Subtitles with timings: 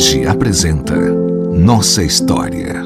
[0.00, 2.82] Protege apresenta Nossa História.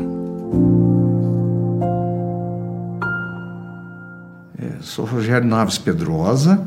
[4.61, 6.67] É, sou Rogério Naves Pedrosa.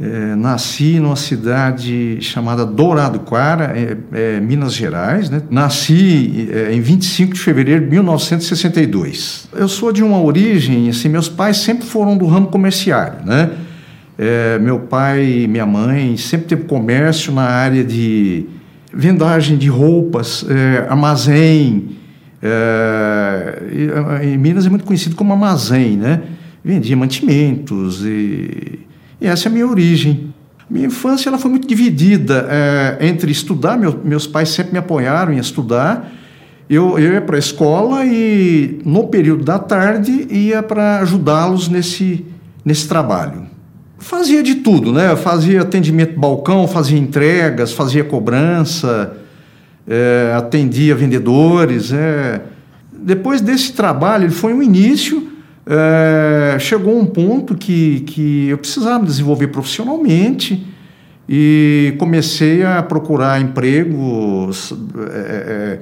[0.00, 5.28] É, nasci numa cidade chamada Dourado Quara, é, é, Minas Gerais.
[5.28, 5.42] Né?
[5.50, 9.46] Nasci é, em 25 de fevereiro de 1962.
[9.52, 13.50] Eu sou de uma origem, assim, meus pais sempre foram do ramo comerciário, né?
[14.16, 18.48] É, meu pai e minha mãe sempre teve comércio na área de
[18.92, 21.96] vendagem de roupas, é, armazém.
[22.42, 23.62] É,
[24.22, 26.22] em Minas é muito conhecido como armazém, né?
[26.64, 28.80] Vendia mantimentos e,
[29.20, 30.32] e essa é a minha origem.
[30.68, 35.32] Minha infância ela foi muito dividida é, entre estudar, meu, meus pais sempre me apoiaram
[35.32, 36.12] em estudar.
[36.68, 42.24] Eu, eu ia para a escola e no período da tarde ia para ajudá-los nesse,
[42.64, 43.49] nesse trabalho
[44.00, 45.14] fazia de tudo, né?
[45.14, 49.16] Fazia atendimento balcão, fazia entregas, fazia cobrança,
[49.86, 51.92] é, atendia vendedores.
[51.92, 52.40] É.
[52.92, 55.28] Depois desse trabalho, foi um início.
[55.66, 60.66] É, chegou um ponto que, que eu precisava desenvolver profissionalmente
[61.28, 64.74] e comecei a procurar empregos.
[65.12, 65.78] É,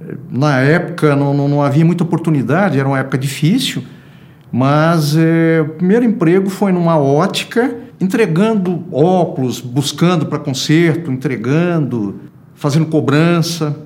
[0.00, 3.82] é, na época não, não, não havia muita oportunidade, era uma época difícil.
[4.56, 12.20] Mas é, o primeiro emprego foi numa ótica, entregando óculos, buscando para conserto, entregando,
[12.54, 13.76] fazendo cobrança.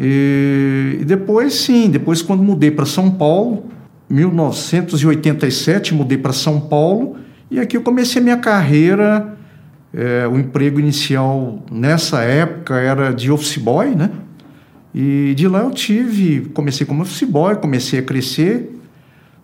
[0.00, 3.66] E, e depois, sim, depois quando mudei para São Paulo,
[4.10, 7.14] 1987, mudei para São Paulo
[7.48, 9.38] e aqui eu comecei a minha carreira.
[9.94, 14.10] É, o emprego inicial nessa época era de office boy, né?
[14.92, 18.71] E de lá eu tive, comecei como office boy, comecei a crescer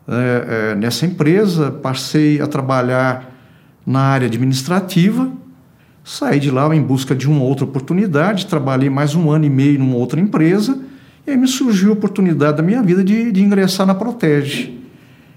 [0.08, 3.30] é, é, nessa empresa, passei a trabalhar
[3.84, 5.30] na área administrativa,
[6.02, 9.78] saí de lá em busca de uma outra oportunidade, trabalhei mais um ano e meio
[9.78, 10.80] numa outra empresa,
[11.26, 14.78] e aí me surgiu a oportunidade da minha vida de, de ingressar na Protege,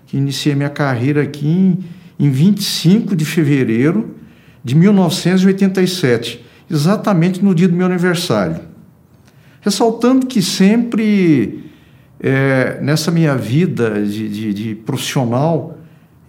[0.08, 1.80] que iniciei minha carreira aqui em,
[2.18, 4.16] em 25 de fevereiro
[4.64, 8.62] de 1987, exatamente no dia do meu aniversário.
[9.60, 11.71] Ressaltando que sempre
[12.22, 15.78] é, nessa minha vida de, de, de profissional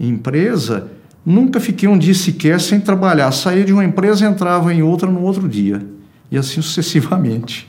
[0.00, 0.88] em empresa,
[1.24, 3.30] nunca fiquei um dia sequer sem trabalhar.
[3.30, 5.84] Saía de uma empresa, entrava em outra no outro dia.
[6.30, 7.68] E assim sucessivamente.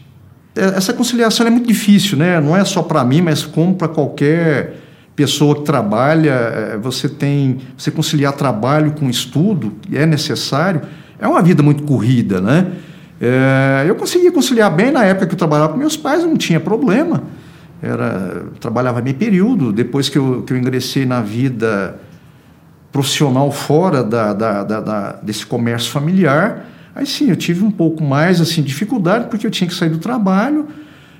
[0.55, 2.39] É, essa conciliação é muito difícil, né?
[2.39, 4.77] não é só para mim, mas como para qualquer
[5.17, 6.31] pessoa que trabalha.
[6.31, 7.57] É, você tem.
[7.77, 10.81] Você conciliar trabalho com estudo, é necessário.
[11.19, 12.67] É uma vida muito corrida, né?
[13.19, 16.59] É, eu conseguia conciliar bem na época que eu trabalhava com meus pais, não tinha
[16.59, 17.21] problema
[17.83, 21.99] era trabalhava meio período depois que eu, que eu ingressei na vida
[22.93, 28.01] profissional fora da, da, da, da, desse comércio familiar aí sim eu tive um pouco
[28.01, 30.67] mais assim dificuldade porque eu tinha que sair do trabalho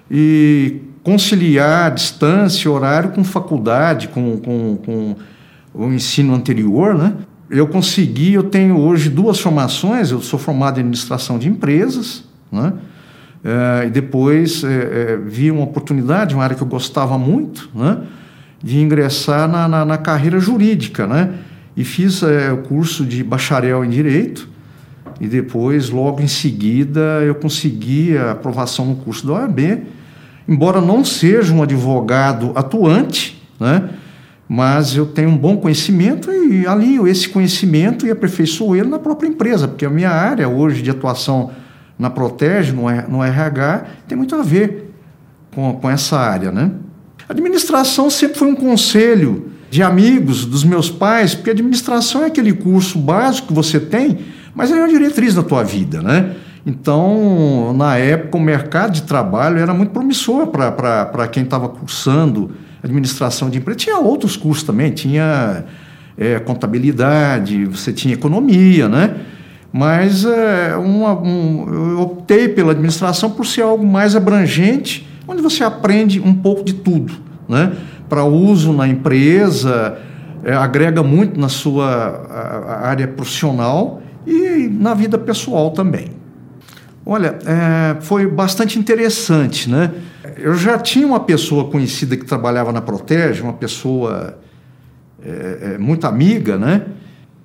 [0.09, 5.15] e conciliar distância horário com faculdade com, com, com
[5.73, 7.13] o ensino anterior né?
[7.49, 12.71] Eu consegui eu tenho hoje duas formações eu sou formado em administração de empresas né
[13.43, 17.97] é, e depois é, vi uma oportunidade, uma área que eu gostava muito, né,
[18.63, 21.05] de ingressar na, na, na carreira jurídica.
[21.05, 21.31] Né,
[21.75, 24.47] e fiz o curso de bacharel em Direito.
[25.19, 29.59] E depois, logo em seguida, eu consegui a aprovação no curso da OAB.
[30.47, 33.89] Embora não seja um advogado atuante, né,
[34.47, 39.27] mas eu tenho um bom conhecimento e alinho esse conhecimento e aperfeiçoo ele na própria
[39.27, 41.49] empresa, porque a minha área hoje de atuação
[42.03, 44.93] na Protege, no, RH, tem muito a ver
[45.55, 46.51] com, com essa área.
[46.51, 46.69] Né?
[47.29, 52.99] Administração sempre foi um conselho de amigos dos meus pais, porque administração é aquele curso
[52.99, 54.19] básico que você tem,
[54.53, 56.35] mas é uma diretriz da tua vida, né?
[56.65, 62.51] Então, na época, o mercado de trabalho era muito promissor para quem estava cursando
[62.83, 63.79] administração de empresa.
[63.79, 65.65] Tinha outros cursos também, tinha
[66.17, 69.15] é, contabilidade, você tinha economia, né?
[69.73, 75.63] Mas é, uma, um, eu optei pela administração por ser algo mais abrangente, onde você
[75.63, 77.11] aprende um pouco de tudo,
[77.49, 77.75] né?
[78.07, 79.97] Para uso na empresa,
[80.43, 86.11] é, agrega muito na sua a, a área profissional e na vida pessoal também.
[87.03, 89.89] Olha, é, foi bastante interessante, né?
[90.37, 94.37] Eu já tinha uma pessoa conhecida que trabalhava na Protege, uma pessoa
[95.25, 96.83] é, é muito amiga, né?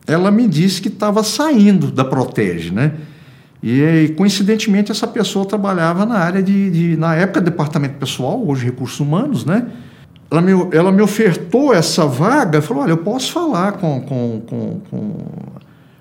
[0.08, 2.92] Ela me disse que estava saindo da Protege, né?
[3.62, 8.98] E coincidentemente essa pessoa trabalhava na área de, de, na época departamento pessoal, hoje recursos
[9.00, 9.66] humanos, né?
[10.30, 14.80] Ela me, ela me ofertou essa vaga, falou, olha, eu posso falar com, com, com,
[14.90, 15.26] com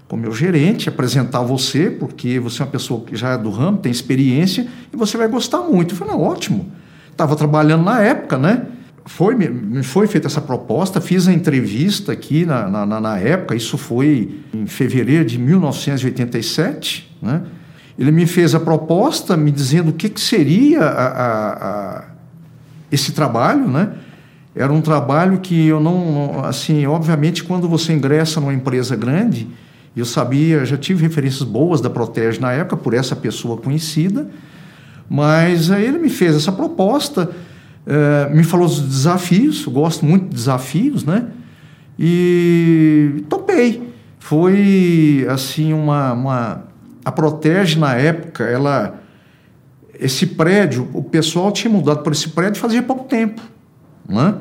[0.07, 3.77] com meu gerente, apresentar você, porque você é uma pessoa que já é do ramo,
[3.77, 5.93] tem experiência, e você vai gostar muito.
[5.93, 6.71] Eu falei, não, ótimo.
[7.11, 8.67] Estava trabalhando na época, né?
[9.07, 13.77] Foi, me foi feita essa proposta, fiz a entrevista aqui na, na, na época, isso
[13.77, 17.41] foi em fevereiro de 1987, né?
[17.97, 21.53] Ele me fez a proposta me dizendo o que, que seria a, a,
[21.97, 22.03] a,
[22.91, 23.91] esse trabalho, né?
[24.53, 29.47] Era um trabalho que eu não, assim, obviamente, quando você ingressa numa empresa grande,
[29.95, 34.27] eu sabia, já tive referências boas da Protege na época por essa pessoa conhecida,
[35.09, 37.31] mas aí ele me fez essa proposta,
[37.87, 41.27] eh, me falou dos desafios, gosto muito de desafios, né?
[41.97, 43.93] E topei.
[44.19, 46.63] Foi assim uma, uma
[47.05, 48.99] a Protege na época, ela
[49.99, 53.41] esse prédio, o pessoal tinha mudado para esse prédio fazia pouco tempo,
[54.07, 54.35] né?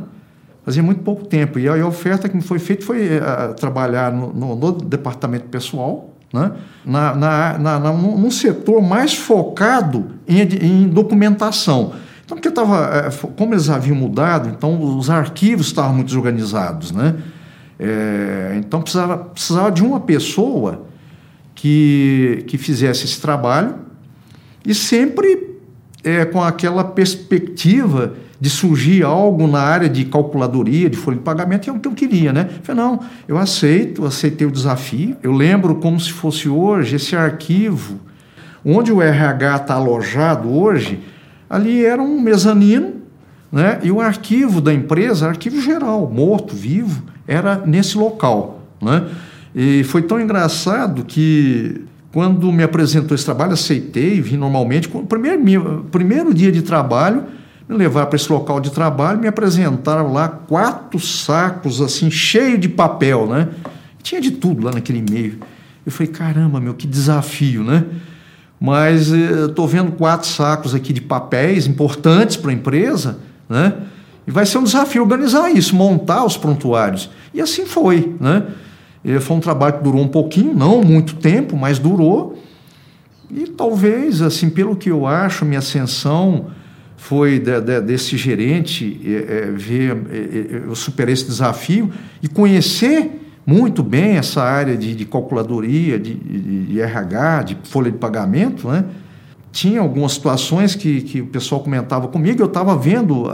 [0.65, 1.61] Fazia muito pouco tempo.
[1.61, 6.11] E a, oferta que me foi feita foi uh, trabalhar no, no, no, departamento pessoal,
[6.33, 6.51] né?
[6.85, 11.93] na, na, na, na, num setor mais focado em, em documentação.
[12.27, 17.15] Então, porque tava, eh, como eles haviam mudado, então os arquivos estavam muito desorganizados, né?
[17.79, 20.87] É, então precisava, precisava de uma pessoa
[21.55, 23.77] que, que fizesse esse trabalho
[24.65, 25.57] e sempre
[26.03, 31.71] é, com aquela perspectiva de surgir algo na área de calculadoria, de folha de pagamento,
[31.71, 32.49] é o que eu queria, né?
[32.57, 35.17] Eu falei, não, eu aceito, aceitei o desafio.
[35.23, 38.01] Eu lembro como se fosse hoje esse arquivo,
[38.65, 41.01] onde o RH está alojado hoje,
[41.49, 42.95] ali era um mezanino,
[43.51, 43.81] né?
[43.83, 49.09] E o arquivo da empresa, arquivo geral, morto, vivo, era nesse local, né?
[49.55, 54.89] E foi tão engraçado que quando me apresentou esse trabalho, aceitei, vim normalmente.
[54.89, 57.25] Primeiro, primeiro dia de trabalho,
[57.69, 62.69] me levaram para esse local de trabalho, me apresentaram lá quatro sacos assim, cheio de
[62.69, 63.49] papel, né?
[64.03, 65.39] Tinha de tudo lá naquele e-mail.
[65.85, 67.85] Eu falei, caramba, meu, que desafio, né?
[68.59, 73.19] Mas eh, estou vendo quatro sacos aqui de papéis importantes para a empresa,
[73.49, 73.75] né?
[74.27, 77.09] E vai ser um desafio organizar isso, montar os prontuários.
[77.33, 78.43] E assim foi, né?
[79.21, 82.37] Foi um trabalho que durou um pouquinho, não muito tempo, mas durou.
[83.31, 86.47] E talvez, assim, pelo que eu acho, minha ascensão
[86.97, 91.91] foi de, de, desse gerente é, é, ver, é, eu superei esse desafio
[92.23, 97.97] e conhecer muito bem essa área de, de calculadoria, de, de, RH, de folha de
[97.97, 98.85] pagamento, né?
[99.53, 103.31] Tinha algumas situações que, que o pessoal comentava comigo, eu estava vendo o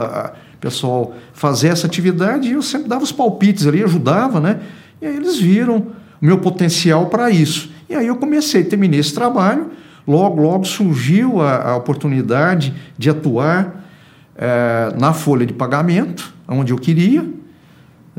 [0.61, 4.59] pessoal fazer essa atividade e eu sempre dava os palpites ali, ajudava, né?
[5.01, 5.77] E aí eles viram
[6.21, 7.71] o meu potencial para isso.
[7.89, 9.71] E aí eu comecei, terminei esse trabalho,
[10.07, 13.83] logo, logo surgiu a, a oportunidade de atuar
[14.37, 17.42] é, na folha de pagamento, onde eu queria.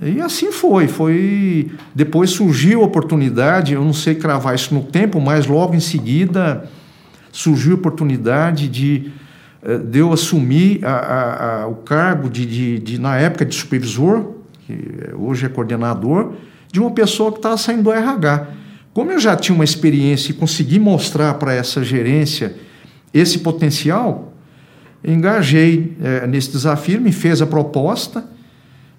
[0.02, 0.88] E assim foi.
[0.88, 3.75] Foi depois surgiu a oportunidade.
[3.75, 6.69] Eu não sei cravar isso no tempo, mas logo em seguida
[7.31, 9.11] surgiu a oportunidade de,
[9.62, 13.55] é, de eu assumir a, a, a, o cargo de, de, de, na época de
[13.55, 14.35] supervisor,
[14.67, 14.79] que
[15.14, 16.35] hoje é coordenador,
[16.73, 18.49] de uma pessoa que estava saindo do RH.
[18.93, 22.55] Como eu já tinha uma experiência e consegui mostrar para essa gerência
[23.12, 24.32] esse potencial,
[25.05, 28.25] engajei é, nesse desafio, me fez a proposta,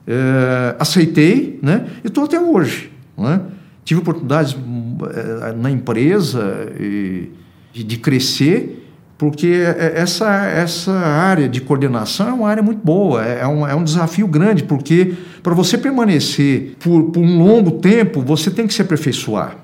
[0.07, 1.87] é, aceitei, né?
[2.03, 2.91] E estou até hoje.
[3.17, 3.41] Né?
[3.83, 7.31] Tive oportunidades é, na empresa e,
[7.73, 8.83] de crescer,
[9.17, 9.63] porque
[9.93, 14.27] essa, essa área de coordenação é uma área muito boa, é um, é um desafio
[14.27, 19.57] grande, porque para você permanecer por, por um longo tempo, você tem que se aperfeiçoar.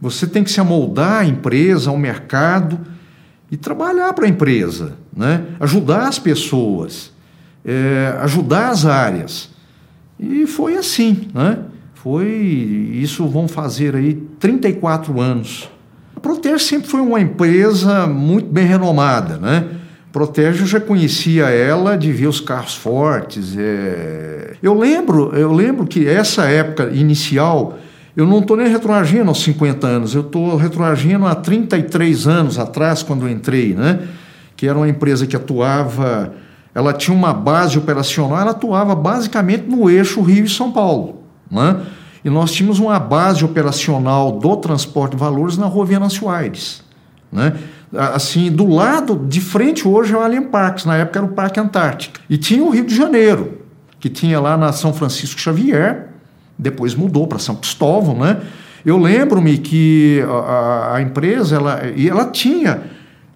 [0.00, 2.80] Você tem que se amoldar à empresa, ao mercado
[3.50, 5.44] e trabalhar para a empresa, né?
[5.58, 7.12] ajudar as pessoas,
[7.64, 9.50] é, ajudar as áreas.
[10.18, 11.58] E foi assim, né?
[11.94, 15.68] Foi, isso vão fazer aí 34 anos.
[16.16, 19.66] A Protege sempre foi uma empresa muito bem renomada, né?
[20.12, 23.54] Protege eu já conhecia ela de ver os carros fortes.
[23.56, 24.54] É...
[24.62, 27.78] Eu lembro, eu lembro que essa época inicial
[28.16, 33.00] eu não estou nem retroagindo aos 50 anos, eu estou retroagindo há 33 anos atrás,
[33.00, 34.00] quando eu entrei, né?
[34.58, 36.34] que era uma empresa que atuava,
[36.78, 41.24] ela tinha uma base operacional, ela atuava basicamente no eixo Rio e São Paulo.
[41.50, 41.76] Né?
[42.24, 46.84] E nós tínhamos uma base operacional do transporte de valores na Rua Venâncio Aires.
[47.32, 47.52] Né?
[47.92, 51.58] Assim, do lado, de frente hoje é o Alien Parks, na época era o Parque
[51.58, 52.20] Antártica.
[52.30, 53.58] E tinha o Rio de Janeiro,
[53.98, 56.10] que tinha lá na São Francisco Xavier,
[56.56, 58.40] depois mudou para São Cristóvão, né?
[58.86, 62.82] Eu lembro-me que a, a, empresa, ela, e ela tinha,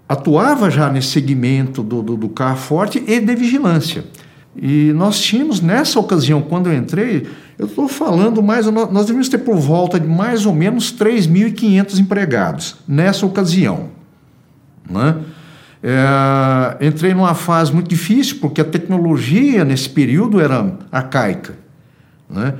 [0.09, 4.05] atuava já nesse segmento do, do, do carro forte e de vigilância.
[4.55, 7.27] E nós tínhamos, nessa ocasião, quando eu entrei,
[7.59, 12.77] eu estou falando mais, nós devíamos ter por volta de mais ou menos 3.500 empregados,
[12.87, 13.91] nessa ocasião.
[14.89, 15.17] Né?
[15.83, 21.55] É, entrei numa fase muito difícil, porque a tecnologia nesse período era arcaica.
[22.29, 22.55] Né?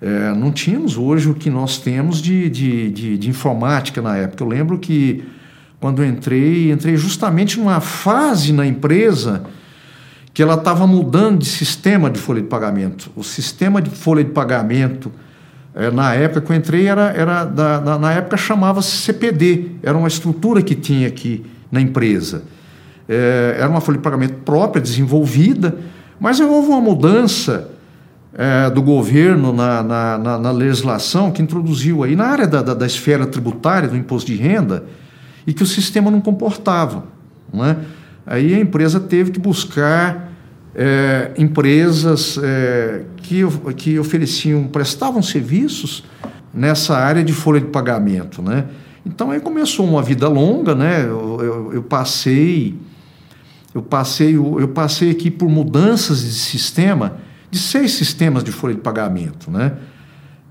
[0.00, 4.44] É, não tínhamos hoje o que nós temos de, de, de, de, informática na época.
[4.44, 5.24] Eu lembro que
[5.80, 9.44] quando entrei, entrei justamente numa fase na empresa
[10.34, 13.10] que ela estava mudando de sistema de folha de pagamento.
[13.16, 15.10] O sistema de folha de pagamento,
[15.74, 19.96] é, na época que eu entrei, era, era da, da, na época chamava-se CPD, era
[19.96, 22.42] uma estrutura que tinha aqui na empresa.
[23.08, 25.76] É, era uma folha de pagamento própria, desenvolvida,
[26.20, 27.70] mas houve uma mudança
[28.34, 32.74] é, do governo na, na, na, na, legislação que introduziu aí na área da, da,
[32.74, 34.84] da, esfera tributária, do imposto de renda,
[35.48, 37.06] e que o sistema não comportava.
[37.50, 37.78] Não é?
[38.26, 40.30] Aí a empresa teve que buscar
[40.74, 43.40] é, empresas é, que,
[43.74, 46.04] que ofereciam, prestavam serviços
[46.52, 48.42] nessa área de folha de pagamento.
[48.42, 48.66] Né?
[49.06, 51.06] Então aí começou uma vida longa, né?
[51.06, 52.78] eu, eu, eu passei
[53.74, 57.18] eu passei, eu passei aqui por mudanças de sistema,
[57.50, 59.72] de seis sistemas de folha de pagamento, né?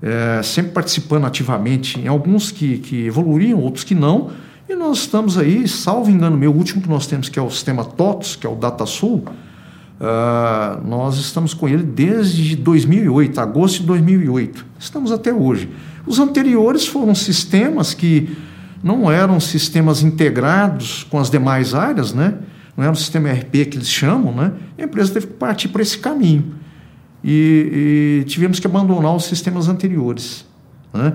[0.00, 4.30] É, sempre participando ativamente em alguns que, que evoluíam, outros que não,
[4.68, 7.50] e nós estamos aí, salvo engano meu, o último que nós temos, que é o
[7.50, 13.86] sistema TOTS, que é o DataSul, uh, nós estamos com ele desde 2008, agosto de
[13.86, 14.66] 2008.
[14.78, 15.70] Estamos até hoje.
[16.06, 18.36] Os anteriores foram sistemas que
[18.82, 22.34] não eram sistemas integrados com as demais áreas, né?
[22.76, 24.52] não era um sistema ERP que eles chamam, né?
[24.78, 26.54] a empresa teve que partir para esse caminho.
[27.24, 30.46] E, e, tivemos que abandonar os sistemas anteriores.
[30.92, 31.14] Né?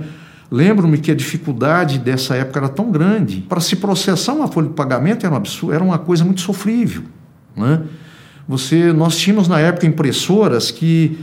[0.51, 3.41] Lembro-me que a dificuldade dessa época era tão grande.
[3.41, 7.03] Para se processar uma folha de pagamento era, um absurdo, era uma coisa muito sofrível.
[7.55, 7.81] Né?
[8.47, 11.17] Você, nós tínhamos na época impressoras que,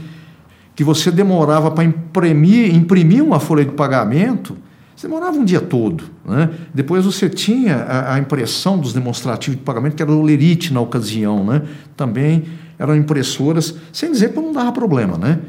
[0.75, 4.57] que você demorava para imprimir, imprimir uma folha de pagamento
[5.01, 6.03] você demorava um dia todo.
[6.23, 6.47] Né?
[6.71, 10.79] Depois você tinha a, a, impressão dos demonstrativos de pagamento, que era o Lerite na
[10.79, 11.43] ocasião.
[11.43, 11.63] Né?
[11.97, 12.43] Também
[12.77, 15.17] eram impressoras, sem dizer que não dava problema.
[15.17, 15.39] Né?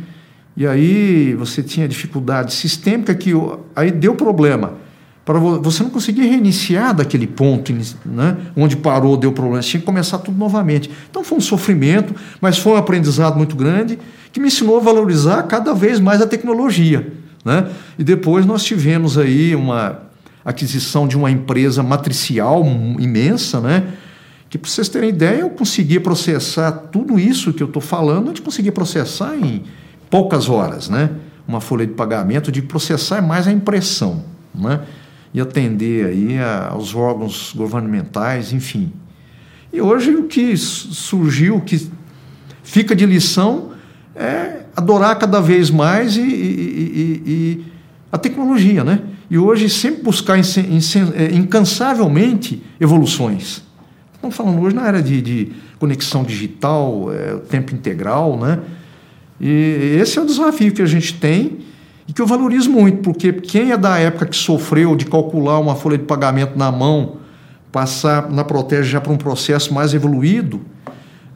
[0.57, 3.33] E aí você tinha dificuldade sistêmica que
[3.75, 4.75] aí deu problema.
[5.25, 7.73] Para você não conseguir reiniciar daquele ponto
[8.05, 10.91] né, onde parou, deu problema, você tinha que começar tudo novamente.
[11.09, 13.99] Então foi um sofrimento, mas foi um aprendizado muito grande
[14.33, 17.13] que me ensinou a valorizar cada vez mais a tecnologia.
[17.45, 17.69] Né?
[17.97, 20.01] E depois nós tivemos aí uma
[20.45, 22.65] aquisição de uma empresa matricial
[22.99, 23.85] imensa, né?
[24.51, 28.29] que para vocês terem ideia, eu conseguia processar tudo isso que eu estou falando, a
[28.29, 29.63] gente conseguia processar em
[30.13, 30.91] poucas horas.
[30.91, 31.11] Né?
[31.49, 34.23] Uma folha de pagamento, de processar é mais a impressão.
[34.55, 34.83] Né?
[35.33, 36.39] E atender aí
[36.69, 38.93] aos órgãos governamentais, enfim.
[39.73, 41.91] E hoje o que surgiu, o que
[42.63, 43.71] fica de lição
[44.15, 47.65] é adorar cada vez mais e, e, e, e
[48.11, 49.01] a tecnologia, né?
[49.31, 50.39] E hoje sempre buscar
[51.33, 53.63] incansavelmente evoluções.
[54.13, 58.59] Estamos falando hoje na área de, de conexão digital, é, tempo integral, né?
[59.43, 61.59] E esse é o desafio que a gente tem
[62.07, 65.75] e que eu valorizo muito, porque quem é da época que sofreu de calcular uma
[65.75, 67.17] folha de pagamento na mão,
[67.73, 70.61] passar na Protege já para um processo mais evoluído,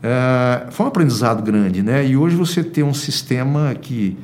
[0.00, 2.06] é, foi um aprendizado grande, né?
[2.06, 4.16] E hoje você tem um sistema que,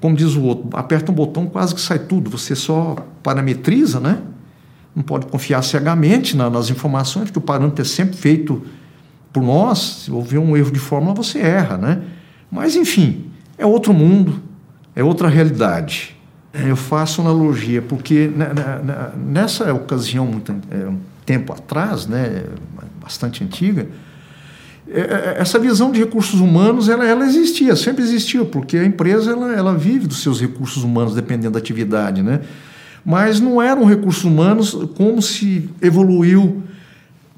[0.00, 2.30] como diz o outro, aperta um botão quase que sai tudo.
[2.30, 4.20] Você só parametriza, né?
[4.94, 8.62] Não pode confiar cegamente na, nas informações, porque o parâmetro é sempre feito
[9.34, 10.04] por nós.
[10.04, 12.00] Se houver um erro de fórmula, você erra, né?
[12.56, 13.26] Mas, enfim,
[13.58, 14.42] é outro mundo,
[14.94, 16.16] é outra realidade.
[16.54, 18.30] Eu faço analogia, porque
[19.14, 20.90] nessa ocasião, muito, é,
[21.26, 22.44] tempo atrás, né,
[22.98, 23.86] bastante antiga,
[24.88, 29.32] é, é, essa visão de recursos humanos ela, ela existia, sempre existiu, porque a empresa
[29.32, 32.40] ela, ela vive dos seus recursos humanos dependendo da atividade, né?
[33.04, 36.62] Mas não eram recursos humanos como se evoluiu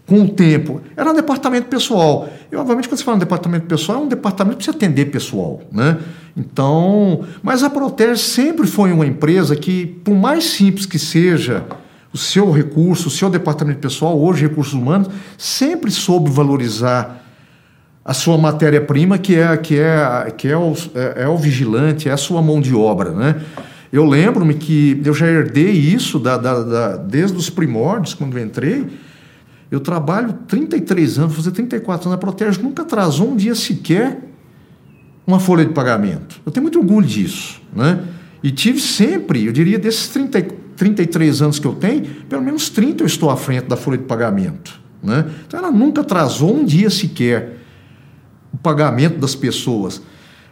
[0.08, 0.80] com o tempo.
[0.96, 2.30] Era um departamento pessoal.
[2.50, 5.60] E, obviamente, quando você fala um departamento pessoal, é um departamento que precisa atender pessoal.
[5.70, 5.98] Né?
[6.34, 11.62] Então, mas a Protege sempre foi uma empresa que, por mais simples que seja
[12.10, 17.22] o seu recurso, o seu departamento pessoal, hoje recursos humanos, sempre soube valorizar
[18.02, 22.12] a sua matéria-prima, que é que é que é o, é, é, o vigilante, é
[22.12, 23.36] a sua mão de obra, né?
[23.92, 28.42] Eu lembro-me que eu já herdei isso da, da, da, desde os primórdios, quando eu
[28.42, 28.86] entrei.
[29.70, 34.18] Eu trabalho 33 anos, fazer 34 anos na Protege, nunca atrasou um dia sequer
[35.26, 36.40] uma folha de pagamento.
[36.44, 38.02] Eu tenho muito orgulho disso, né?
[38.42, 40.42] E tive sempre, eu diria, desses 30,
[40.76, 44.04] 33 anos que eu tenho, pelo menos 30 eu estou à frente da folha de
[44.04, 44.80] pagamento.
[45.02, 45.24] Né?
[45.46, 47.58] Então ela nunca atrasou um dia sequer
[48.52, 50.00] o pagamento das pessoas.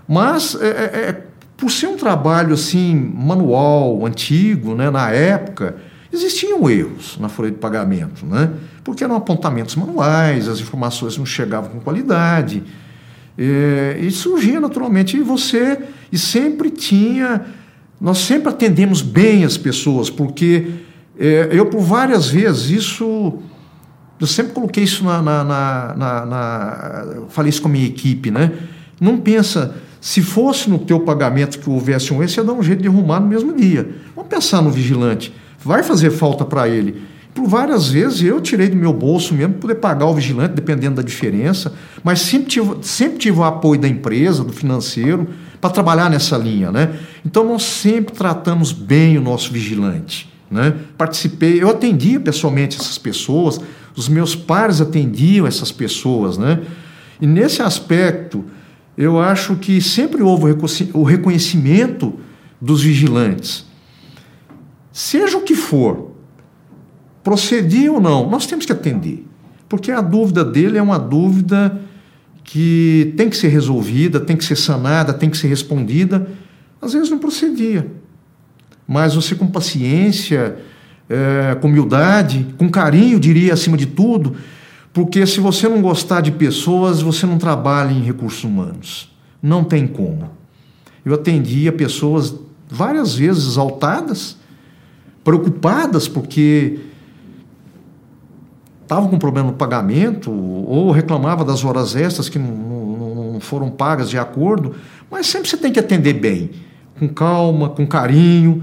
[0.06, 0.70] Mas, é, é,
[1.08, 1.22] é,
[1.56, 5.76] por ser um trabalho assim manual, antigo, né, na época,
[6.16, 8.50] existiam erros na folha de pagamento, né?
[8.82, 12.62] porque eram apontamentos manuais, as informações não chegavam com qualidade.
[13.36, 15.78] É, e surgia naturalmente, e você,
[16.10, 17.46] e sempre tinha,
[18.00, 20.66] nós sempre atendemos bem as pessoas, porque
[21.18, 23.38] é, eu por várias vezes isso,
[24.20, 28.52] eu sempre coloquei isso na, na, na, na, falei isso com a minha equipe, né?
[29.00, 32.62] Não pensa, se fosse no teu pagamento que houvesse um erro, você ia dar um
[32.62, 33.96] jeito de arrumar no mesmo dia.
[34.14, 35.34] Vamos pensar no vigilante,
[35.66, 37.02] vai fazer falta para ele
[37.36, 40.96] por várias vezes eu tirei do meu bolso mesmo para poder pagar o vigilante, dependendo
[40.96, 45.28] da diferença, mas sempre tive, sempre tive o apoio da empresa, do financeiro,
[45.60, 46.72] para trabalhar nessa linha.
[46.72, 46.98] Né?
[47.26, 50.32] Então nós sempre tratamos bem o nosso vigilante.
[50.50, 50.74] Né?
[50.96, 53.60] Participei, eu atendia pessoalmente essas pessoas,
[53.94, 56.38] os meus pares atendiam essas pessoas.
[56.38, 56.62] Né?
[57.20, 58.46] E nesse aspecto,
[58.96, 60.56] eu acho que sempre houve
[60.94, 62.14] o reconhecimento
[62.58, 63.65] dos vigilantes.
[64.96, 66.12] Seja o que for,
[67.22, 69.26] procedia ou não, nós temos que atender.
[69.68, 71.82] Porque a dúvida dele é uma dúvida
[72.42, 76.26] que tem que ser resolvida, tem que ser sanada, tem que ser respondida.
[76.80, 77.86] Às vezes não procedia.
[78.88, 80.56] Mas você, com paciência,
[81.10, 84.34] é, com humildade, com carinho, diria acima de tudo,
[84.94, 89.14] porque se você não gostar de pessoas, você não trabalha em recursos humanos.
[89.42, 90.30] Não tem como.
[91.04, 92.34] Eu atendia pessoas
[92.66, 94.38] várias vezes exaltadas,
[95.26, 96.78] preocupadas porque
[98.80, 103.68] estavam com problema no pagamento ou reclamava das horas extras que não, não, não, foram
[103.68, 104.76] pagas de acordo,
[105.10, 106.52] mas sempre você tem que atender bem,
[106.96, 108.62] com calma, com carinho,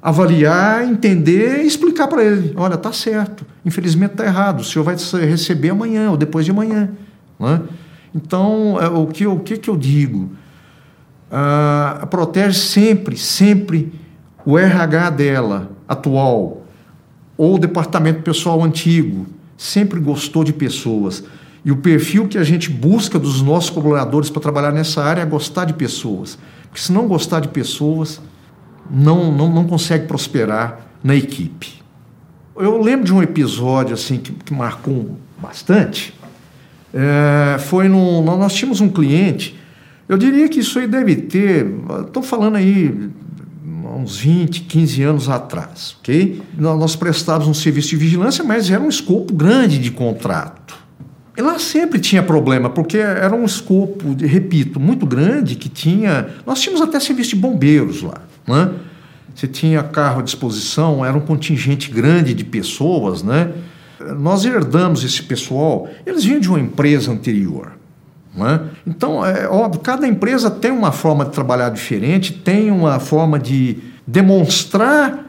[0.00, 4.96] avaliar, entender e explicar para ele, olha, tá certo, infelizmente tá errado, o senhor vai
[5.26, 6.88] receber amanhã ou depois de amanhã,
[7.38, 7.60] né?
[8.14, 10.30] Então, é, o que, o que, que eu digo?
[11.30, 13.92] Ah, protege sempre, sempre
[14.46, 16.62] o RH dela, atual,
[17.36, 19.26] ou o departamento pessoal antigo,
[19.56, 21.24] sempre gostou de pessoas.
[21.64, 25.24] E o perfil que a gente busca dos nossos colaboradores para trabalhar nessa área é
[25.24, 26.38] gostar de pessoas.
[26.64, 28.20] Porque se não gostar de pessoas,
[28.90, 31.82] não, não, não consegue prosperar na equipe.
[32.56, 36.14] Eu lembro de um episódio assim que, que marcou bastante.
[36.92, 39.58] É, foi no, nós tínhamos um cliente,
[40.08, 41.66] eu diria que isso aí deve ter,
[42.06, 43.10] estou falando aí
[43.98, 46.40] uns 20, 15 anos atrás, ok?
[46.56, 50.76] Nós prestávamos um serviço de vigilância, mas era um escopo grande de contrato.
[51.36, 56.28] E lá sempre tinha problema, porque era um escopo, repito, muito grande que tinha.
[56.44, 58.72] Nós tínhamos até serviço de bombeiros lá, né?
[59.34, 63.52] Você tinha carro à disposição, era um contingente grande de pessoas, né?
[64.18, 67.72] Nós herdamos esse pessoal, eles vinham de uma empresa anterior.
[68.36, 68.60] É?
[68.86, 73.78] Então, é óbvio, cada empresa tem uma forma de trabalhar diferente, tem uma forma de
[74.06, 75.26] demonstrar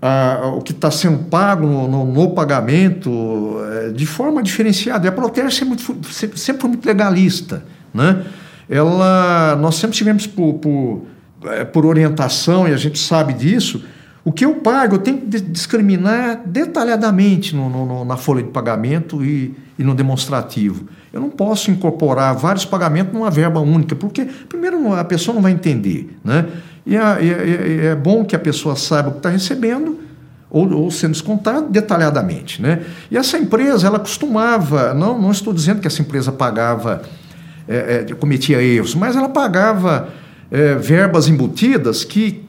[0.00, 5.06] ah, o que está sendo pago no, no, no pagamento é, de forma diferenciada.
[5.06, 5.78] E a Proter sempre,
[6.36, 7.64] sempre foi muito legalista.
[7.94, 8.24] Né?
[8.68, 11.02] Ela, nós sempre tivemos por, por,
[11.44, 13.84] é, por orientação, e a gente sabe disso,
[14.24, 19.24] o que eu pago, eu tenho que discriminar detalhadamente no, no, na folha de pagamento
[19.24, 20.86] e, e no demonstrativo.
[21.12, 25.52] Eu não posso incorporar vários pagamentos numa verba única, porque, primeiro, a pessoa não vai
[25.52, 26.16] entender.
[26.24, 26.46] Né?
[26.86, 30.00] E, é, é, é bom que a pessoa saiba o que está recebendo
[30.52, 32.60] ou, ou, sendo descontado detalhadamente.
[32.60, 32.82] Né?
[33.10, 37.02] E essa empresa, ela costumava, não, não estou dizendo que essa empresa pagava,
[37.68, 40.08] é, é, cometia erros, mas ela pagava
[40.50, 42.44] é, verbas embutidas que,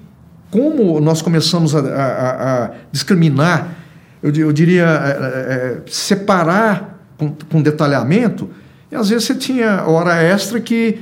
[0.51, 3.75] como nós começamos a, a, discriminar,
[4.21, 6.92] eu, eu diria, é, separar
[7.29, 8.49] com, com detalhamento,
[8.91, 10.99] e às vezes você tinha hora extra que.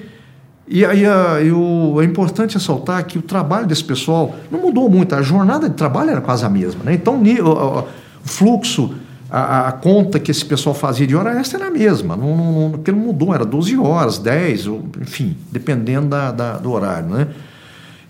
[0.68, 5.68] E aí é importante ressaltar que o trabalho desse pessoal não mudou muito, a jornada
[5.68, 6.82] de trabalho era quase a mesma.
[6.86, 6.94] Né?
[6.94, 7.84] Então, o,
[8.24, 8.96] fluxo,
[9.30, 12.52] a, a, conta que esse pessoal fazia de hora extra era a mesma, não, não,
[12.70, 14.68] não, não mudou, era 12 horas, 10,
[15.02, 17.10] enfim, dependendo da, da, do horário.
[17.10, 17.28] Né?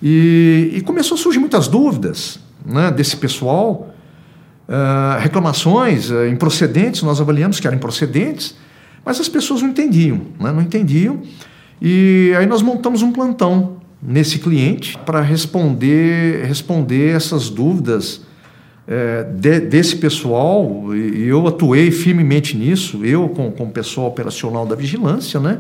[0.02, 3.91] E, e começou a surgir muitas dúvidas né, desse pessoal
[4.68, 8.56] ah, reclamações uh, improcedentes, nós avaliamos que eram improcedentes,
[9.04, 10.52] mas as pessoas não entendiam, né?
[10.52, 11.22] não entendiam.
[11.82, 18.22] E aí nós montamos um plantão nesse cliente para responder, responder essas dúvidas
[18.88, 24.66] é, de, desse pessoal, e eu atuei firmemente nisso, eu com, com o pessoal operacional
[24.66, 25.60] da vigilância, né?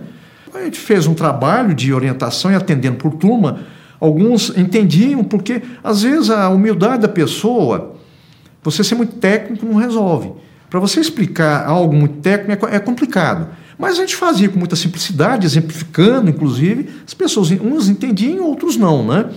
[0.53, 3.59] A gente fez um trabalho de orientação e atendendo por turma.
[3.99, 7.95] Alguns entendiam, porque às vezes a humildade da pessoa
[8.63, 10.31] você ser muito técnico não resolve.
[10.69, 13.49] Para você explicar algo muito técnico é, é complicado.
[13.77, 19.05] Mas a gente fazia com muita simplicidade, exemplificando, inclusive, as pessoas, uns entendiam, outros não,
[19.05, 19.31] né?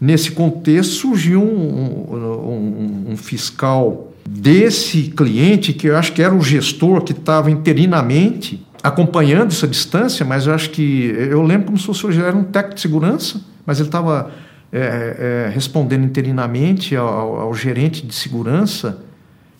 [0.00, 6.42] Nesse contexto surgiu um, um, um fiscal desse cliente, que eu acho que era o
[6.42, 11.14] gestor que estava interinamente acompanhando essa distância, mas eu acho que.
[11.16, 14.30] Eu lembro como se fosse era um técnico de segurança, mas ele estava
[14.72, 19.04] é, é, respondendo interinamente ao, ao, gerente de segurança,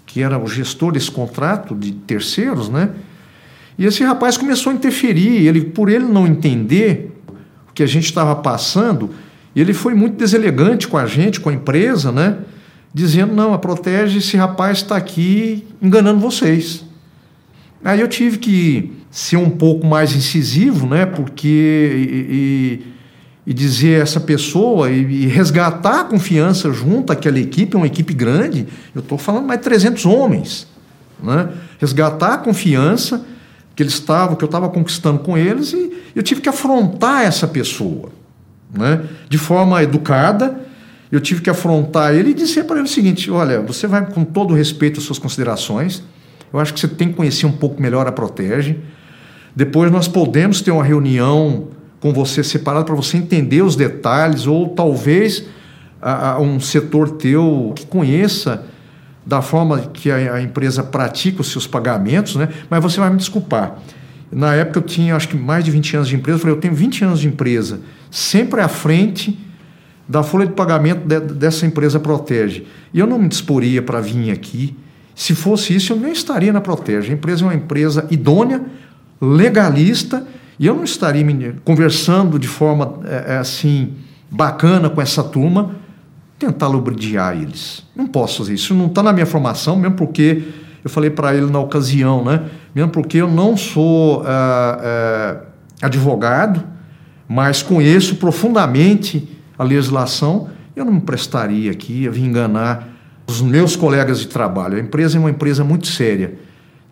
[0.06, 2.90] que era o gestor desse contrato de terceiros, né?
[3.78, 7.14] E esse rapaz começou a interferir, ele, por ele não entender
[7.68, 9.10] o que a gente estava passando,
[9.54, 12.38] ele foi muito deselegante com a gente, com a empresa, né?
[12.94, 16.84] Dizendo, não, a Protege, esse rapaz está aqui enganando vocês.
[17.84, 21.04] Aí eu tive que ser um pouco mais incisivo, né?
[21.04, 22.92] Porque e, e
[23.46, 29.00] dizer essa pessoa e, e, resgatar a confiança junto àquela equipe, uma equipe grande, eu
[29.00, 30.68] estou falando mais de 300 homens,
[31.20, 31.48] né?
[31.80, 33.24] resgatar a confiança
[33.74, 37.48] que eles estavam, que eu estava conquistando com eles e eu tive que afrontar essa
[37.48, 38.10] pessoa,
[38.72, 39.02] né?
[39.28, 40.60] de forma educada,
[41.10, 44.24] eu tive que afrontar ele e dizer para ele o seguinte, olha, você vai com
[44.24, 46.02] todo respeito às suas considerações,
[46.52, 48.78] eu acho que você tem que conhecer um pouco melhor a Protege,
[49.54, 51.68] depois nós podemos ter uma reunião
[52.02, 55.44] com você separado para você entender os detalhes, ou talvez
[56.02, 58.66] a, a um setor teu que conheça
[59.24, 62.48] da forma que a, a, empresa pratica os seus pagamentos, né?
[62.68, 63.78] mas você vai me desculpar.
[64.32, 66.60] Na época eu tinha acho que mais de 20 anos de empresa, eu falei, eu
[66.60, 67.78] tenho 20 anos de empresa,
[68.10, 69.38] sempre à frente
[70.08, 72.66] da folha de pagamento de, dessa empresa Protege.
[72.92, 74.76] E eu não me disporia para vir aqui.
[75.14, 77.12] Se fosse isso, eu nem estaria na Protege.
[77.12, 78.60] A empresa é uma empresa idônea,
[79.20, 80.26] legalista,
[80.62, 83.94] e eu não estaria conversando de forma é, é, assim
[84.30, 85.74] bacana com essa turma,
[86.38, 87.84] tentar lubridiar eles.
[87.96, 88.72] Não posso fazer isso.
[88.72, 90.44] Não está na minha formação, mesmo porque
[90.84, 92.44] eu falei para ele na ocasião, né?
[92.72, 94.28] Mesmo porque eu não sou é,
[94.84, 95.40] é,
[95.84, 96.62] advogado,
[97.26, 100.48] mas conheço profundamente a legislação.
[100.76, 102.86] Eu não me prestaria aqui a enganar
[103.26, 104.76] os meus colegas de trabalho.
[104.76, 106.38] A empresa é uma empresa muito séria.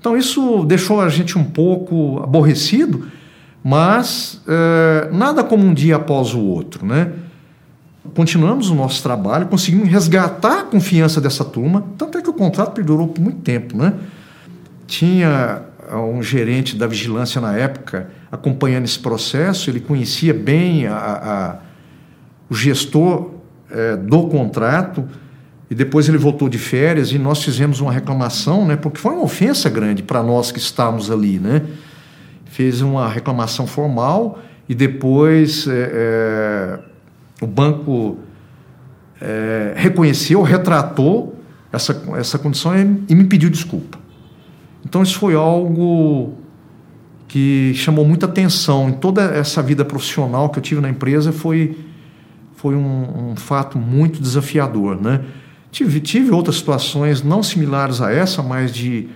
[0.00, 3.19] Então isso deixou a gente um pouco aborrecido
[3.62, 7.12] mas é, nada como um dia após o outro, né?
[8.14, 12.72] Continuamos o nosso trabalho, conseguimos resgatar a confiança dessa turma, tanto é que o contrato
[12.72, 13.94] perdurou por muito tempo, né?
[14.86, 21.56] Tinha um gerente da vigilância na época acompanhando esse processo, ele conhecia bem a, a,
[22.48, 23.32] o gestor
[23.70, 25.06] é, do contrato,
[25.70, 28.74] e depois ele voltou de férias e nós fizemos uma reclamação, né?
[28.74, 31.62] Porque foi uma ofensa grande para nós que estávamos ali, né?
[32.50, 36.78] Fez uma reclamação formal e depois é, é,
[37.40, 38.18] o banco
[39.20, 41.36] é, reconheceu, retratou
[41.72, 43.98] essa, essa condição e, e me pediu desculpa.
[44.84, 46.34] Então isso foi algo
[47.28, 51.78] que chamou muita atenção em toda essa vida profissional que eu tive na empresa foi
[52.56, 55.22] foi um, um fato muito desafiador, né?
[55.70, 59.08] Tive, tive outras situações não similares a essa, mas de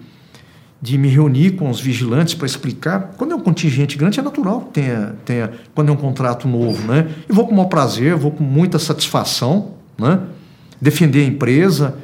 [0.84, 3.14] de me reunir com os vigilantes para explicar.
[3.16, 6.86] Quando é um contingente grande, é natural que tenha, tenha, quando é um contrato novo,
[6.86, 7.08] né?
[7.26, 10.20] E vou com o maior prazer, vou com muita satisfação, né?
[10.78, 11.96] Defender a empresa,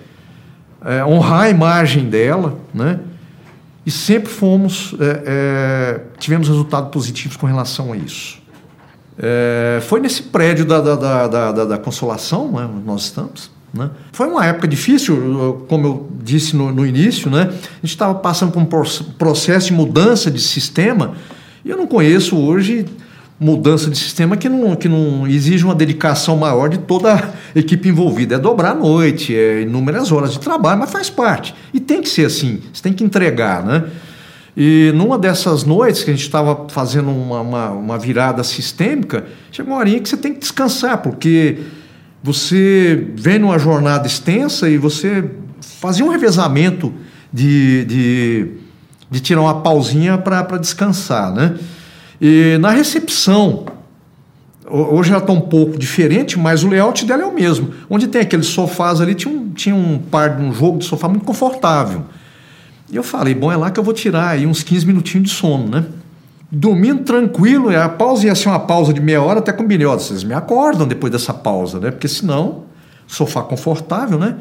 [0.82, 3.00] é, honrar a imagem dela, né?
[3.84, 8.40] E sempre fomos, é, é, tivemos resultados positivos com relação a isso.
[9.18, 12.66] É, foi nesse prédio da, da, da, da, da Consolação, né?
[12.86, 13.90] nós estamos, né?
[14.12, 17.42] Foi uma época difícil, como eu disse no, no início, né?
[17.42, 18.66] a gente estava passando por um
[19.18, 21.14] processo de mudança de sistema
[21.64, 22.86] e eu não conheço hoje
[23.40, 27.88] mudança de sistema que não, que não exige uma dedicação maior de toda a equipe
[27.88, 28.34] envolvida.
[28.34, 31.54] É dobrar a noite, é inúmeras horas de trabalho, mas faz parte.
[31.72, 33.64] E tem que ser assim, você tem que entregar.
[33.64, 33.84] Né?
[34.54, 39.72] E numa dessas noites que a gente estava fazendo uma, uma, uma virada sistêmica, chegou
[39.72, 41.60] uma hora que você tem que descansar, porque
[42.22, 45.30] você vem numa jornada extensa e você
[45.60, 46.92] fazia um revezamento
[47.32, 48.48] de, de,
[49.10, 51.56] de tirar uma pausinha para descansar, né?
[52.20, 53.64] E na recepção,
[54.68, 57.70] hoje já está um pouco diferente, mas o layout dela é o mesmo.
[57.88, 61.08] Onde tem aqueles sofás ali, tinha um, tinha um par de um jogo de sofá
[61.08, 62.04] muito confortável.
[62.92, 65.34] E eu falei, bom, é lá que eu vou tirar aí uns 15 minutinhos de
[65.34, 65.86] sono, né?
[66.52, 70.24] Dormindo tranquilo, a pausa ia ser uma pausa de meia hora, até combinei, ó, vocês
[70.24, 71.92] me acordam depois dessa pausa, né?
[71.92, 72.64] Porque senão,
[73.06, 74.36] sofá confortável, né?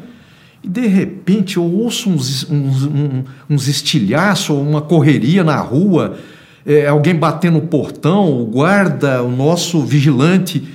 [0.62, 6.16] E de repente eu ouço uns, uns, uns, uns estilhaços, uma correria na rua,
[6.66, 10.66] é, alguém batendo no portão, o guarda, o nosso vigilante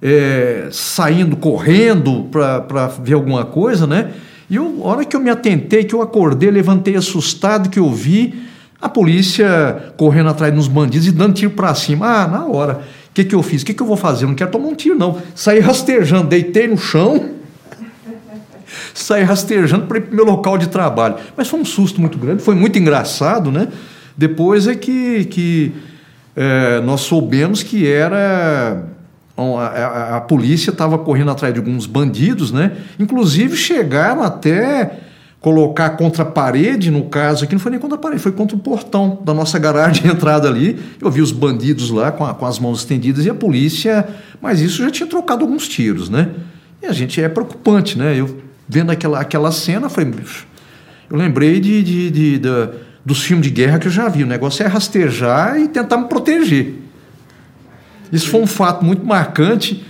[0.00, 4.12] é, saindo, correndo para ver alguma coisa, né?
[4.48, 7.90] E eu, a hora que eu me atentei, que eu acordei, levantei assustado, que eu
[7.90, 8.46] vi
[8.80, 12.06] A polícia correndo atrás dos bandidos e dando tiro para cima.
[12.06, 12.80] Ah, na hora.
[13.10, 13.62] O que, que eu fiz?
[13.62, 14.24] O que, que eu vou fazer?
[14.24, 15.18] Eu não quero tomar um tiro, não.
[15.34, 17.30] Saí rastejando, deitei no chão,
[18.92, 21.16] saí rastejando para ir para o meu local de trabalho.
[21.34, 23.68] Mas foi um susto muito grande, foi muito engraçado, né?
[24.16, 25.72] Depois é que, que
[26.34, 28.84] é, nós soubemos que era.
[29.38, 32.72] A, a, a polícia estava correndo atrás de alguns bandidos, né?
[32.98, 35.05] Inclusive chegaram até
[35.46, 38.56] colocar contra a parede, no caso aqui, não foi nem contra a parede, foi contra
[38.56, 40.76] o portão da nossa garagem de entrada ali.
[41.00, 44.08] Eu vi os bandidos lá com, a, com as mãos estendidas e a polícia,
[44.42, 46.30] mas isso já tinha trocado alguns tiros, né?
[46.82, 48.18] E a gente é preocupante, né?
[48.18, 50.12] Eu vendo aquela, aquela cena, foi.
[51.08, 52.48] Eu lembrei de, de, de, de,
[53.04, 54.24] dos filmes de guerra que eu já vi.
[54.24, 56.74] O negócio é rastejar e tentar me proteger.
[58.10, 59.86] Isso foi um fato muito marcante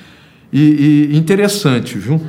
[0.53, 2.21] e, e interessante, viu?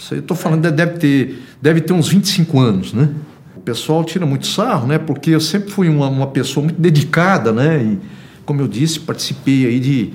[0.00, 3.10] Isso aí eu estou falando, deve ter, deve ter uns 25 anos, né?
[3.54, 4.98] O pessoal tira muito sarro, né?
[4.98, 7.82] Porque eu sempre fui uma, uma pessoa muito dedicada, né?
[7.82, 7.98] E,
[8.46, 10.14] como eu disse, participei aí de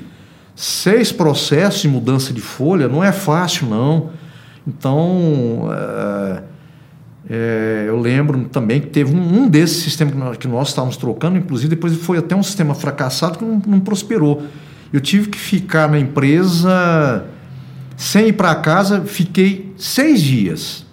[0.56, 2.88] seis processos de mudança de folha.
[2.88, 4.10] Não é fácil, não.
[4.68, 6.44] Então, é,
[7.30, 10.98] é, eu lembro também que teve um, um desses sistemas que nós, que nós, estávamos
[10.98, 14.42] trocando, inclusive depois foi até um sistema fracassado que não, não prosperou.
[14.92, 17.24] Eu tive que ficar na empresa
[17.98, 20.86] sem ir para casa, fiquei seis dias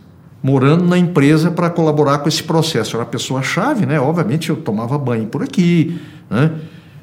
[0.42, 2.96] morando na empresa para colaborar com esse processo.
[2.96, 4.00] Era a pessoa-chave, né?
[4.00, 6.52] Obviamente eu tomava banho por aqui, né?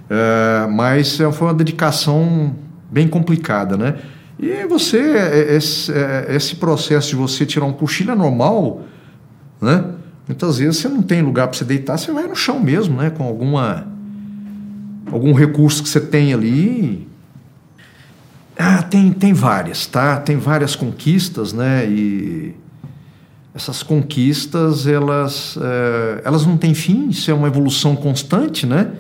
[0.09, 2.55] É, mas foi uma dedicação
[2.91, 3.95] bem complicada, né?
[4.37, 5.91] E você, é, é, esse,
[6.29, 8.83] esse processo de você tirar um cochilo é normal,
[9.61, 9.85] né?
[10.27, 13.09] Muitas vezes você não tem lugar para você deitar, você vai no chão mesmo, né?
[13.09, 13.87] Com alguma
[15.11, 17.08] algum recurso que você tem ali
[18.61, 20.17] ah, tem, tem várias, tá?
[20.17, 21.85] Tem várias conquistas, né?
[21.89, 22.53] E
[23.55, 28.91] essas conquistas, elas, é, elas não têm fim, isso é uma evolução constante, né?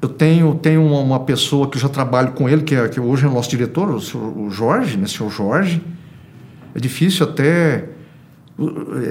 [0.00, 3.26] Eu tenho, tenho uma, pessoa que eu já trabalho com ele, que, é, que hoje
[3.26, 5.04] é nosso diretor, o, senhor, o Jorge, né?
[5.04, 5.82] O senhor Jorge.
[6.74, 7.90] É difícil até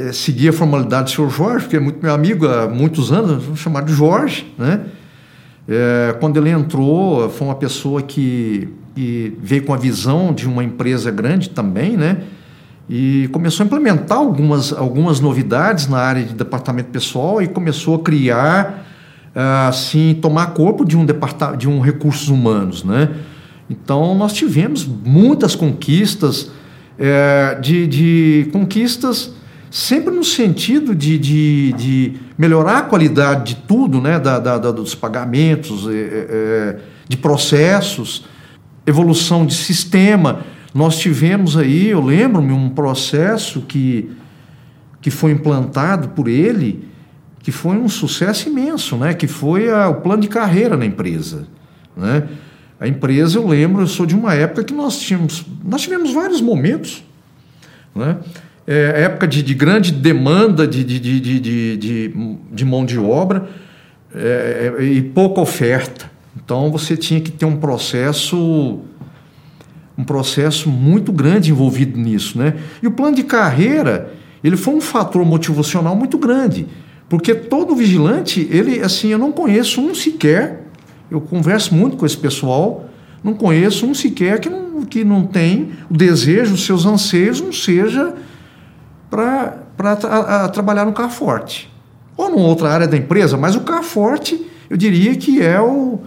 [0.08, 3.44] é, seguir a formalidade do senhor Jorge, porque é muito meu amigo há muitos anos,
[3.44, 4.84] vou chamar de Jorge, né?
[5.68, 10.64] É, quando ele entrou, foi uma pessoa que e veio com a visão de uma
[10.64, 12.24] empresa grande também, né?
[12.90, 18.00] E começou a implementar algumas, algumas novidades na área de departamento pessoal e começou a
[18.00, 18.86] criar,
[19.36, 23.10] ah, assim, tomar corpo de um departamento, de um recursos humanos, né?
[23.70, 26.52] Então nós tivemos muitas conquistas,
[26.98, 29.34] é, de, de conquistas
[29.72, 34.20] sempre no sentido de, de, de, melhorar a qualidade de tudo, né?
[34.20, 36.80] Da, da, da dos pagamentos, é, é,
[37.10, 38.26] de processos
[38.86, 40.44] evolução de sistema.
[40.74, 44.12] Nós tivemos aí, eu lembro-me, um processo que,
[45.02, 46.88] que foi implantado por ele,
[47.42, 49.14] que foi um sucesso imenso, né?
[49.14, 51.48] que foi a, o plano de carreira na empresa.
[51.96, 52.28] Né?
[52.80, 56.42] A empresa, eu lembro, eu sou de uma época que nós tínhamos, nós tivemos vários
[56.42, 57.04] momentos.
[57.96, 58.18] Né?
[58.68, 61.40] É, época de, de, grande demanda de, de, de,
[61.78, 62.14] de,
[62.52, 63.48] de, mão de obra
[64.14, 66.12] é, é e pouca oferta.
[66.46, 68.80] Então você tinha que ter um processo
[69.98, 72.56] um processo muito grande envolvido nisso, né?
[72.84, 76.68] E o plano de carreira, ele foi um fator motivacional muito grande,
[77.08, 80.68] porque todo vigilante, ele assim, eu não conheço um sequer,
[81.10, 82.90] eu converso muito com esse pessoal,
[83.24, 87.54] não conheço um sequer que não, que não tem o desejo, os seus anseios não
[87.54, 88.14] seja
[89.10, 91.72] para tra trabalhar no carro forte.
[92.18, 96.00] Ou numa outra área da empresa, mas o carro forte, eu diria que é o,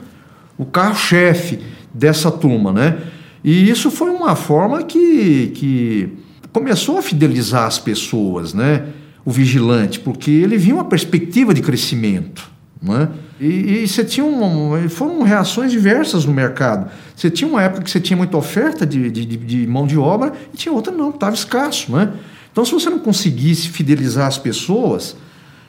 [0.58, 1.60] o carro-chefe
[1.94, 2.98] dessa turma, né?
[3.42, 6.12] E isso foi uma forma que, que
[6.52, 8.86] começou a fidelizar as pessoas, né?
[9.24, 12.50] O vigilante, porque ele via uma perspectiva de crescimento.
[12.80, 13.08] Né?
[13.40, 16.90] E, e você tinha um, foram reações diversas no mercado.
[17.14, 20.32] Você tinha uma época que você tinha muita oferta de, de, de mão de obra
[20.52, 21.92] e tinha outra não, estava escasso.
[21.92, 22.12] Né?
[22.50, 25.16] Então, se você não conseguisse fidelizar as pessoas,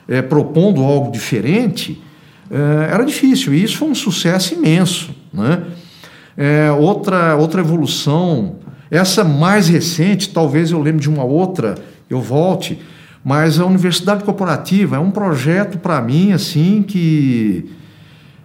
[0.08, 2.00] é, propondo algo diferente,
[2.90, 3.54] era difícil.
[3.54, 5.14] E isso foi um sucesso imenso.
[5.32, 5.62] Né?
[6.36, 8.56] É, outra, outra evolução,
[8.90, 11.76] essa mais recente, talvez eu lembre de uma outra,
[12.08, 12.78] eu volte,
[13.24, 17.70] mas a Universidade Corporativa é um projeto para mim, assim, que.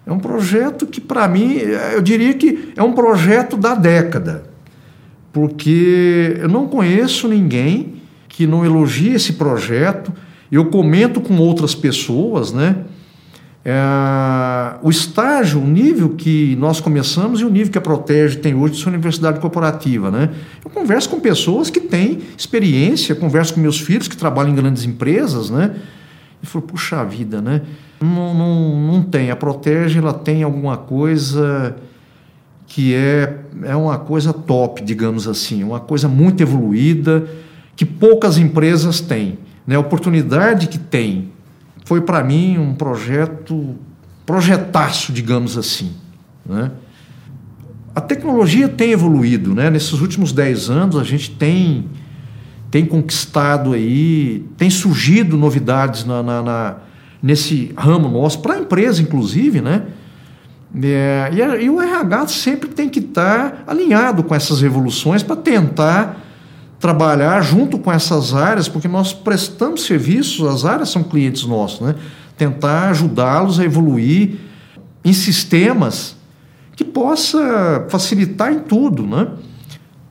[0.05, 1.55] É um projeto que, para mim,
[1.93, 4.43] eu diria que é um projeto da década.
[5.33, 7.95] Porque eu não conheço ninguém
[8.29, 10.13] que não elogie esse projeto.
[10.51, 12.83] Eu comento com outras pessoas, né?
[13.67, 18.53] É, o estágio, o nível que nós começamos e o nível que a Protege tem
[18.53, 20.11] hoje de sua universidade corporativa.
[20.11, 20.29] Né?
[20.63, 24.85] Eu converso com pessoas que têm experiência, converso com meus filhos que trabalham em grandes
[24.85, 25.75] empresas, né?
[26.43, 27.63] E falou, puxa vida, né?
[27.99, 29.31] Não, não, não tem.
[29.31, 31.75] A Protege, ela tem alguma coisa
[32.67, 37.27] que é, é uma coisa top, digamos assim, uma coisa muito evoluída,
[37.75, 39.39] que poucas empresas têm.
[39.65, 39.75] Né?
[39.75, 41.31] A oportunidade que tem
[41.85, 43.75] foi para mim um projeto,
[44.25, 45.93] projetaço, digamos assim.
[46.45, 46.71] Né?
[47.95, 49.69] A tecnologia tem evoluído, né?
[49.69, 51.85] Nesses últimos 10 anos a gente tem,
[52.69, 56.75] tem conquistado aí, tem surgido novidades na, na, na
[57.23, 59.83] nesse ramo nosso, para a empresa, inclusive, né?
[60.83, 65.35] É, e, a, e, o RH sempre tem que estar alinhado com essas revoluções para
[65.35, 66.21] tentar
[66.79, 71.95] trabalhar junto com essas áreas, porque nós prestamos serviços, as áreas são clientes nossos, né?
[72.37, 74.35] Tentar ajudá-los a evoluir
[75.03, 76.15] em sistemas
[76.75, 79.27] que possa facilitar em tudo, né?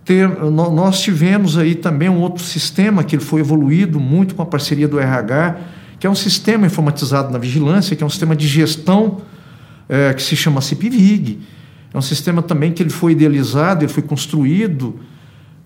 [0.05, 4.87] Ter, nós tivemos aí também um outro sistema que foi evoluído muito com a parceria
[4.87, 5.57] do RH,
[5.99, 9.23] que é um sistema informatizado na vigilância, que é um sistema de gestão
[9.89, 11.41] é, que se chama CIPVIG.
[11.93, 14.99] É um sistema também que ele foi idealizado, ele foi construído,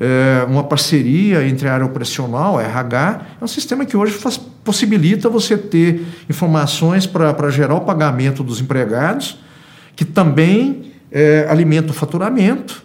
[0.00, 3.26] é, uma parceria entre a área operacional, a RH.
[3.40, 8.60] É um sistema que hoje faz, possibilita você ter informações para gerar o pagamento dos
[8.60, 9.38] empregados,
[9.96, 12.82] que também é, alimenta o faturamento,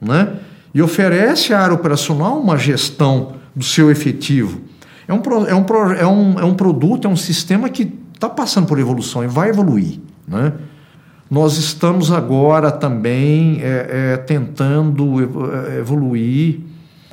[0.00, 0.34] né?
[0.74, 4.60] e oferece à área operacional uma gestão do seu efetivo.
[5.08, 8.66] É um, é um, é um, é um produto, é um sistema que está passando
[8.66, 9.98] por evolução e vai evoluir.
[10.28, 10.52] Né?
[11.30, 15.22] Nós estamos agora também é, é, tentando
[15.78, 16.58] evoluir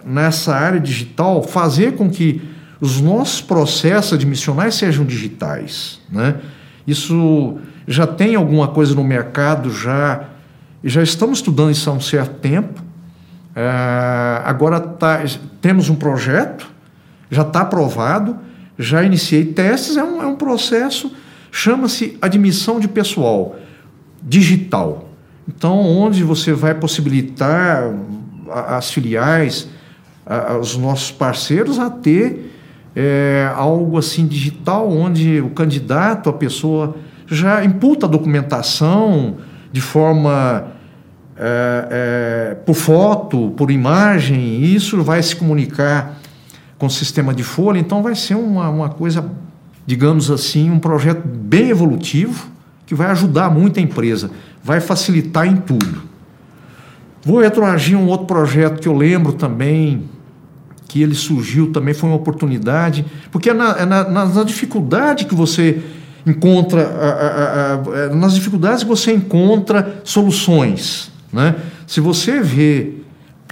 [0.03, 2.41] nessa área digital, fazer com que
[2.81, 5.99] os nossos processos admissionais sejam digitais.
[6.09, 6.35] Né?
[6.87, 10.23] Isso já tem alguma coisa no mercado, já,
[10.83, 12.81] já estamos estudando isso há um certo tempo.
[13.55, 15.23] É, agora tá,
[15.61, 16.67] temos um projeto,
[17.29, 18.35] já está aprovado,
[18.79, 21.11] já iniciei testes, é um, é um processo
[21.51, 23.55] chama-se admissão de pessoal
[24.27, 25.09] digital.
[25.47, 27.93] Então, onde você vai possibilitar
[28.67, 29.69] as filiais,
[30.59, 32.53] os nossos parceiros a ter
[32.95, 39.37] é, algo assim digital, onde o candidato, a pessoa já imputa a documentação
[39.71, 40.67] de forma
[41.37, 46.17] é, é, por foto, por imagem, e isso vai se comunicar
[46.77, 49.31] com o sistema de folha, então vai ser uma, uma coisa
[49.85, 52.56] digamos assim, um projeto bem evolutivo
[52.87, 54.31] que vai ajudar muito a empresa,
[54.63, 56.01] vai facilitar em tudo.
[57.23, 60.05] Vou retroagir um outro projeto que eu lembro também,
[60.87, 65.35] que ele surgiu também, foi uma oportunidade, porque é na, é na, na dificuldade que
[65.35, 65.81] você
[66.25, 71.11] encontra, a, a, a, é nas dificuldades que você encontra soluções.
[71.31, 71.55] Né?
[71.85, 72.93] Se você vê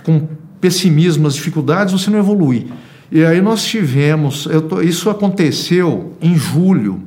[0.04, 0.30] com
[0.62, 2.68] pessimismo as dificuldades, você não evolui.
[3.12, 7.04] E aí nós tivemos, tô, isso aconteceu em julho,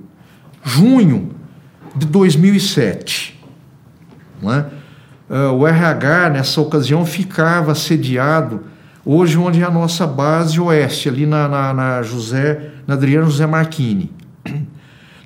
[0.63, 1.38] junho
[1.99, 3.39] de 2007.
[4.41, 4.67] Né?
[5.29, 8.65] Uh, o RH, nessa ocasião, ficava sediado
[9.05, 13.47] hoje onde é a nossa base oeste, ali na, na, na José, na Adriano José
[13.47, 14.13] Marchini.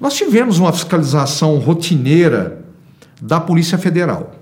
[0.01, 2.65] Nós tivemos uma fiscalização rotineira
[3.21, 4.35] da Polícia Federal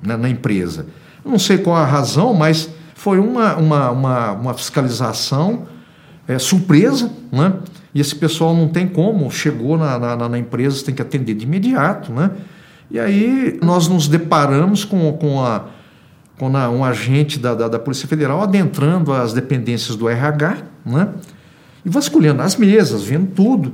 [0.00, 0.86] né, na empresa.
[1.24, 5.66] Não sei qual a razão, mas foi uma, uma, uma, uma fiscalização
[6.28, 7.54] é, surpresa, né?
[7.94, 11.44] E esse pessoal não tem como, chegou na, na, na, empresa, tem que atender de
[11.44, 12.32] imediato, né?
[12.90, 15.66] E aí nós nos deparamos com, com, a,
[16.36, 21.08] com a, um agente da, da, da, Polícia Federal adentrando as dependências do RH, né?
[21.84, 23.72] E vasculhando as mesas, vendo tudo.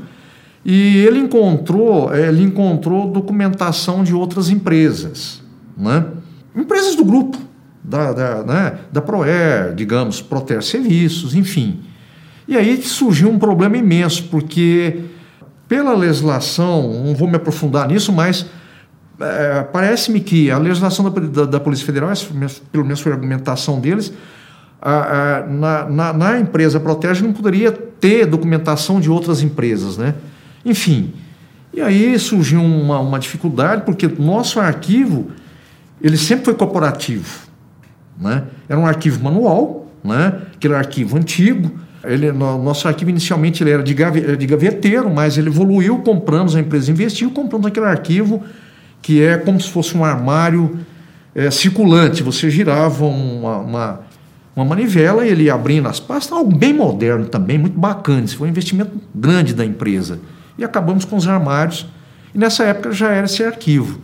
[0.64, 5.42] E ele encontrou, é, ele encontrou documentação de outras empresas,
[5.76, 6.04] né?
[6.54, 7.38] Empresas do grupo,
[7.83, 11.80] da, da, né, da Proer, digamos, Proter Serviços, enfim.
[12.50, 15.04] E aí surgiu um problema imenso, porque
[15.68, 18.44] pela legislação, não vou me aprofundar nisso, mas
[19.20, 22.10] é, parece-me que a legislação da, da, da, Polícia Federal,
[22.72, 24.12] pelo menos foi a argumentação deles,
[24.82, 30.16] a, a, na, na, na, empresa Protege não poderia ter documentação de outras empresas, né?
[30.64, 31.14] Enfim,
[31.72, 35.28] e aí surgiu uma, uma dificuldade, porque nosso arquivo,
[36.02, 37.48] ele sempre foi corporativo.
[38.18, 38.42] Né?
[38.68, 40.40] Era um arquivo manual, né?
[40.53, 41.70] aquele arquivo antigo.
[42.05, 46.57] Ele, no, nosso arquivo inicialmente ele era de, gave, de gaveteiro, mas ele evoluiu, compramos,
[46.57, 48.42] a empresa investiu, compramos aquele arquivo
[49.03, 50.78] que é como se fosse um armário
[51.34, 52.22] é, circulante.
[52.22, 54.01] Você girava uma, uma,
[54.55, 58.24] uma, manivela e ele ia abrindo as pastas, algo bem moderno também, muito bacana.
[58.24, 60.20] Isso foi um investimento grande da empresa.
[60.59, 61.86] E acabamos com os armários,
[62.34, 64.01] e nessa época já era esse arquivo.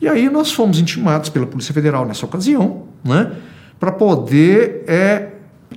[0.00, 3.32] E aí nós fomos intimados pela Polícia Federal nessa ocasião, né,
[3.78, 5.28] para poder é,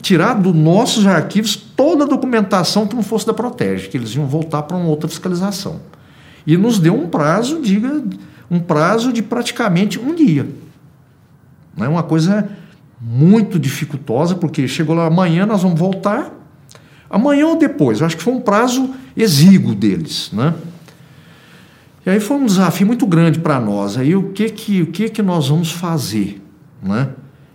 [0.03, 4.27] tirar dos nossos arquivos toda a documentação que não fosse da Protege, que eles iam
[4.27, 5.79] voltar para uma outra fiscalização.
[6.45, 8.03] E nos deu um prazo, diga,
[8.51, 10.45] um prazo de praticamente um dia.
[11.77, 12.49] É uma coisa
[12.99, 16.31] muito dificultosa, porque chegou lá amanhã nós vamos voltar,
[17.09, 18.01] amanhã ou depois.
[18.01, 20.53] Eu acho que foi um prazo exíguo deles, né?
[22.05, 23.97] E aí foi um desafio muito grande para nós.
[23.97, 26.41] Aí o que que o que que nós vamos fazer,
[26.81, 27.09] né?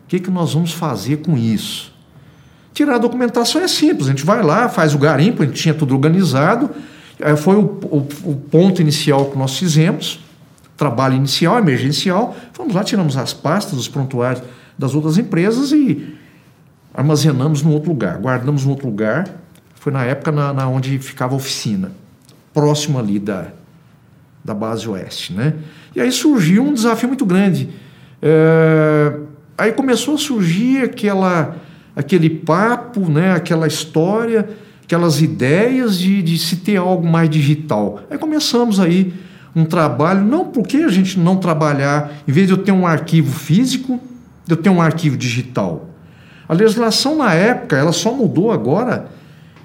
[0.04, 1.97] O que que nós vamos fazer com isso?
[2.78, 4.06] Tirar a documentação é simples.
[4.06, 6.70] A gente vai lá, faz o garimpo, a gente tinha tudo organizado.
[7.20, 10.20] Aí foi o, o, o ponto inicial que nós fizemos,
[10.76, 12.36] trabalho inicial, emergencial.
[12.52, 14.44] Fomos lá, tiramos as pastas, os prontuários
[14.78, 16.14] das outras empresas e
[16.94, 19.28] armazenamos num outro lugar, guardamos num outro lugar.
[19.74, 21.90] Foi na época na, na onde ficava a oficina,
[22.54, 23.48] próximo ali da,
[24.44, 25.54] da base oeste, né?
[25.96, 27.70] E aí surgiu um desafio muito grande.
[28.22, 29.18] É,
[29.58, 31.56] aí começou a surgir aquela,
[31.98, 33.32] aquele papo, né?
[33.32, 34.48] Aquela história,
[34.84, 38.00] aquelas ideias de, de se ter algo mais digital.
[38.08, 39.12] Aí começamos aí
[39.54, 43.32] um trabalho, não porque a gente não trabalhar, em vez de eu ter um arquivo
[43.32, 43.98] físico,
[44.48, 45.90] eu ter um arquivo digital.
[46.48, 49.08] A legislação na época, ela só mudou agora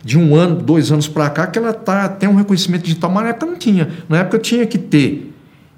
[0.04, 3.24] de um ano, dois anos para cá, que ela tá, tem um reconhecimento digital, mas
[3.24, 3.90] na época não tinha.
[4.10, 5.32] Na época eu tinha que ter,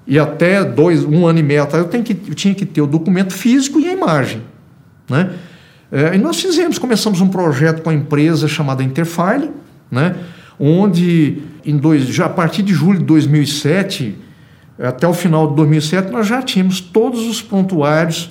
[0.06, 2.80] e até dois, um ano e meio atrás, eu, tenho que, eu tinha que ter
[2.80, 4.40] o documento físico e a imagem.
[5.08, 5.30] Né?
[5.90, 9.50] É, e nós fizemos, começamos um projeto com a empresa chamada Interfile,
[9.90, 10.16] né?
[10.58, 14.18] onde em dois, já a partir de julho de 2007
[14.78, 18.30] até o final de 2007 nós já tínhamos todos os prontuários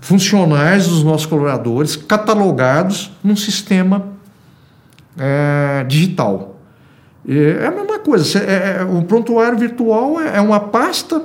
[0.00, 4.08] funcionais dos nossos colaboradores catalogados num sistema
[5.18, 6.58] é, digital.
[7.28, 11.22] É a mesma coisa, é, é, o prontuário virtual é, é uma pasta.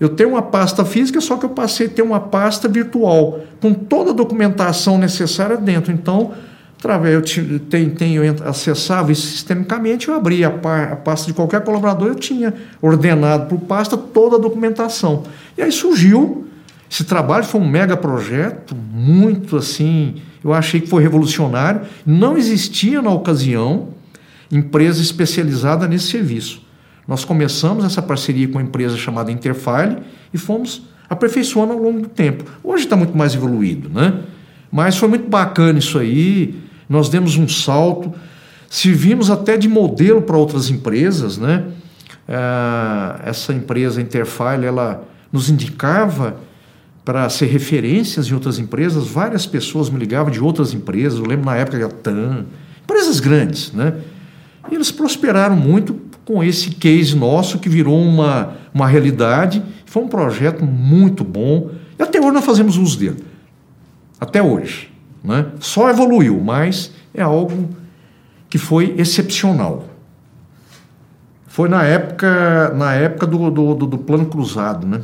[0.00, 3.74] Eu tenho uma pasta física, só que eu passei a ter uma pasta virtual, com
[3.74, 5.92] toda a documentação necessária dentro.
[5.92, 6.32] Então,
[6.78, 12.14] através eu tenho, tenho acessava isso sistemicamente, eu abria a, pasta de qualquer colaborador, eu
[12.14, 15.24] tinha ordenado por pasta toda a documentação.
[15.56, 16.48] E aí surgiu
[16.90, 21.82] esse trabalho foi um mega projeto, muito assim, eu achei que foi revolucionário.
[22.06, 23.88] Não existia na ocasião
[24.50, 26.62] empresa especializada nesse serviço.
[27.08, 29.96] Nós começamos essa parceria com uma empresa chamada Interfile
[30.32, 32.44] e fomos aperfeiçoando ao longo do tempo.
[32.62, 34.20] Hoje está muito mais evoluído, né?
[34.70, 36.54] Mas foi muito bacana isso aí.
[36.86, 38.12] Nós demos um salto,
[38.68, 41.64] servimos até de modelo para outras empresas, né?
[42.28, 45.02] Ah, essa empresa Interfile, ela
[45.32, 46.36] nos indicava
[47.06, 51.46] para ser referências em outras empresas, várias pessoas me ligavam de outras empresas, eu lembro
[51.46, 52.44] na época da TAM,
[52.84, 53.94] empresas grandes, né?
[54.70, 60.08] E eles prosperaram muito com esse case nosso que virou uma, uma realidade, foi um
[60.08, 63.24] projeto muito bom, e até hoje nós fazemos uso dele.
[64.20, 64.92] Até hoje.
[65.24, 65.46] Né?
[65.58, 67.70] Só evoluiu, mas é algo
[68.50, 69.86] que foi excepcional.
[71.46, 75.00] Foi na época, na época do, do, do, plano cruzado, né?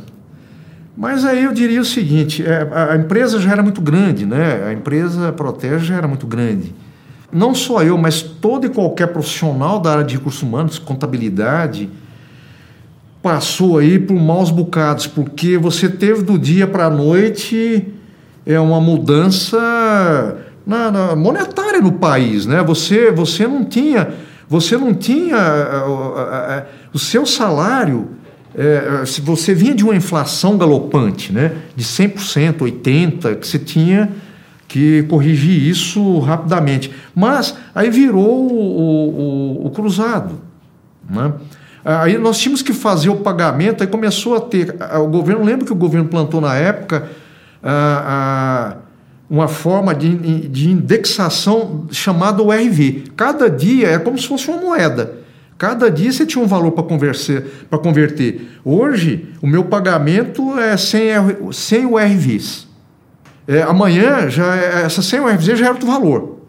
[0.95, 4.63] Mas aí eu diria o seguinte: é, a empresa já era muito grande, né?
[4.69, 6.75] A empresa Protege já era muito grande.
[7.33, 11.91] Não só eu, mas todo e qualquer profissional da área de recursos humanos, contabilidade,
[13.23, 17.87] passou aí por maus bocados, porque você teve do dia para a noite
[18.47, 22.63] é uma mudança na, na, monetária no país, né?
[22.63, 24.11] Você, você não tinha,
[24.47, 25.39] você não tinha
[26.93, 28.11] o seu salário
[28.57, 34.11] é, se você vinha de uma inflação galopante, né, de 100%, 80%, que você tinha
[34.69, 36.91] que corrigir isso rapidamente.
[37.15, 40.41] Mas aí virou o, o, o cruzado.
[41.09, 41.33] Né?
[41.85, 44.75] Aí nós tínhamos que fazer o pagamento, aí começou a ter.
[45.03, 47.09] O governo, lembra que o governo plantou na época
[47.63, 48.77] a, a,
[49.29, 53.05] uma forma de, de indexação chamada URV.
[53.15, 55.25] Cada dia é como se fosse uma moeda.
[55.59, 57.47] Cada dia você tinha um valor para converter,
[57.83, 58.49] converter.
[58.65, 61.09] Hoje, o meu pagamento é sem,
[61.53, 62.67] sem URVs.
[63.47, 66.41] É, amanhã, já é, essa sem URVs já é outro valor.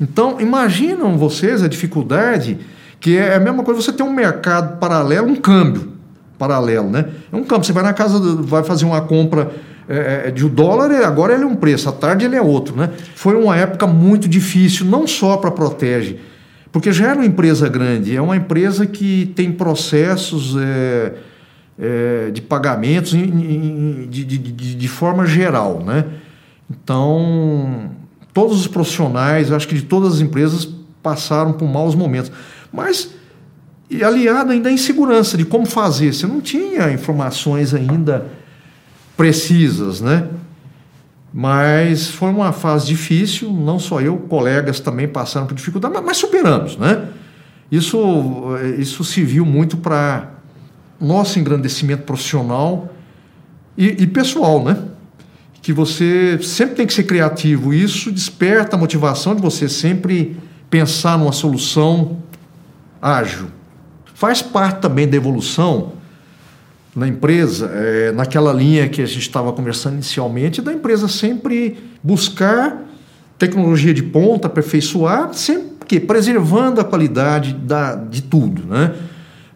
[0.00, 2.58] Então, imaginam vocês a dificuldade
[3.00, 5.92] que é a mesma coisa você ter um mercado paralelo, um câmbio
[6.38, 7.06] paralelo, né?
[7.32, 9.50] É um câmbio, você vai na casa, vai fazer uma compra
[9.88, 12.76] é, é de um dólar, agora ele é um preço, à tarde ele é outro,
[12.76, 12.90] né?
[13.14, 16.18] Foi uma época muito difícil, não só para Protege,
[16.70, 21.12] porque já era uma empresa grande, é uma empresa que tem processos é,
[21.78, 24.38] é, de pagamentos em, em, de, de,
[24.74, 25.82] de, forma geral.
[25.84, 26.04] Né?
[26.70, 27.90] Então,
[28.32, 30.68] todos os profissionais, acho que de todas as empresas,
[31.02, 32.30] passaram por maus momentos.
[32.72, 33.10] Mas,
[33.88, 38.26] e aliado ainda à insegurança de como fazer, você não tinha informações ainda
[39.16, 40.28] precisas, né?
[41.32, 46.76] Mas foi uma fase difícil, não só eu, colegas também passaram por dificuldade, mas, superamos,
[46.76, 47.08] né?
[47.70, 47.98] Isso,
[48.78, 50.30] isso se viu muito para
[51.00, 52.88] nosso engrandecimento profissional
[53.76, 54.76] e, e, pessoal, né?
[55.60, 57.74] Que você sempre tem que ser criativo.
[57.74, 60.36] Isso desperta a motivação de você sempre
[60.70, 62.18] pensar numa solução
[63.00, 63.46] ágil.
[64.14, 65.92] Faz parte também da evolução
[66.94, 72.84] na empresa, é, naquela linha que a gente estava conversando inicialmente, da empresa sempre buscar
[73.38, 78.94] tecnologia de ponta, aperfeiçoar, sempre que preservando a qualidade da, de tudo, né?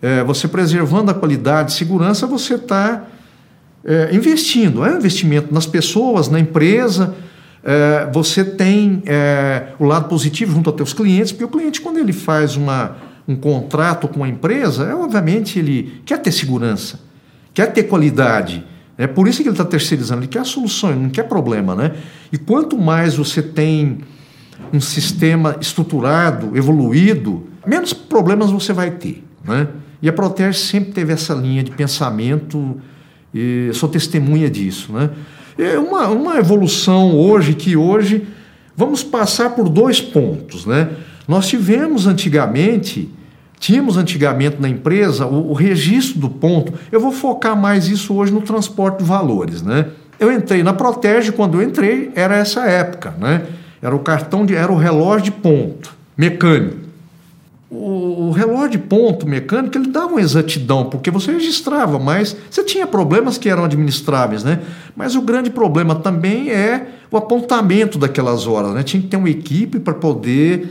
[0.00, 3.04] É, você preservando a qualidade, segurança, você está
[3.84, 7.14] é, investindo, é um investimento nas pessoas, na empresa.
[7.64, 11.98] É, você tem é, o lado positivo junto aos teus clientes, porque o cliente quando
[11.98, 17.12] ele faz uma, um contrato com a empresa, é, obviamente ele quer ter segurança
[17.54, 18.64] quer ter qualidade.
[18.96, 21.74] É por isso que ele está terceirizando, ele quer soluções, não quer problema.
[21.74, 21.92] Né?
[22.30, 23.98] E quanto mais você tem
[24.72, 29.24] um sistema estruturado, evoluído, menos problemas você vai ter.
[29.44, 29.68] Né?
[30.00, 32.80] E a Protege sempre teve essa linha de pensamento,
[33.34, 34.92] e sou testemunha disso.
[34.92, 35.10] Né?
[35.58, 38.26] É uma, uma evolução hoje que hoje
[38.76, 40.66] vamos passar por dois pontos.
[40.66, 40.88] Né?
[41.26, 43.10] Nós tivemos antigamente
[43.62, 46.74] Tínhamos antigamente na empresa o, o, registro do ponto.
[46.90, 49.86] Eu vou focar mais isso hoje no transporte de valores, né?
[50.18, 53.46] Eu entrei na Protege, quando eu entrei, era essa época, né?
[53.80, 56.81] Era o cartão de, era o relógio de ponto mecânico.
[57.74, 62.86] O, relógio de ponto mecânico ele dava uma exatidão, porque você registrava, mas você tinha
[62.86, 64.60] problemas que eram administráveis, né?
[64.94, 68.82] Mas o grande problema também é o apontamento daquelas horas, né?
[68.82, 70.68] Tinha que ter uma equipe para poder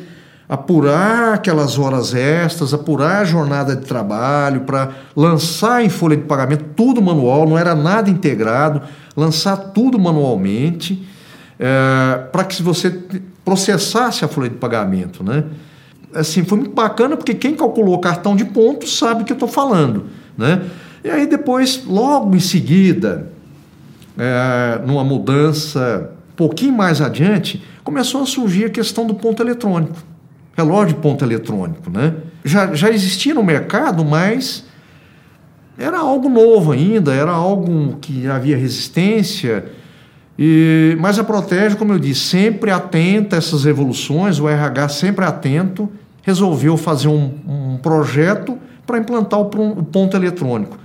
[0.47, 6.65] apurar aquelas horas extras, apurar a jornada de trabalho, para lançar em folha de pagamento
[6.75, 8.79] tudo manual, não era nada integrado,
[9.17, 11.03] lançar tudo manualmente,
[11.57, 12.91] é, para que você
[13.43, 15.23] processasse a folha de pagamento.
[15.23, 15.45] Né?
[16.13, 19.35] Assim, foi muito bacana, porque quem calculou o cartão de pontos sabe o que eu
[19.35, 20.05] estou falando.
[20.37, 20.61] Né?
[21.03, 23.31] E aí depois, logo em seguida,
[24.17, 30.11] é, numa mudança um pouquinho mais adiante, começou a surgir a questão do ponto eletrônico
[30.55, 31.89] relógio de ponto eletrônico.
[31.89, 32.13] Né?
[32.43, 34.65] Já, já existia no mercado, mas
[35.77, 39.65] era algo novo ainda, era algo que havia resistência.
[40.37, 45.25] E, mas a Protege, como eu disse, sempre atenta a essas evoluções, o RH sempre
[45.25, 45.89] atento,
[46.21, 50.77] resolveu fazer um, um projeto para implantar o, o, ponto eletrônico.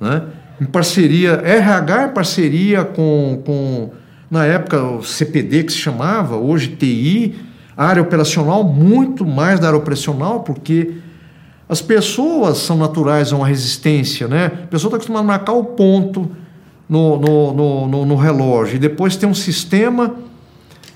[0.00, 0.22] Né?
[0.60, 3.90] Em parceria, RH em parceria com, com,
[4.30, 7.34] na época, o CPD que se chamava, hoje TI,
[7.76, 10.94] área operacional, muito mais da área operacional, porque
[11.68, 14.46] as pessoas são naturais a uma resistência, né?
[14.46, 16.30] A pessoa está acostumada a marcar o ponto
[16.88, 20.14] no, no, no, no, no relógio e depois tem um sistema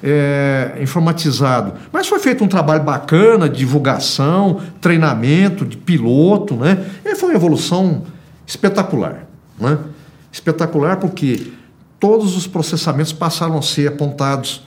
[0.03, 1.74] é, informatizado.
[1.92, 6.84] Mas foi feito um trabalho bacana de divulgação, treinamento, de piloto, né?
[7.05, 8.05] E foi uma evolução
[8.46, 9.26] espetacular,
[9.59, 9.78] né?
[10.30, 11.53] Espetacular porque
[11.99, 14.66] todos os processamentos passaram a ser apontados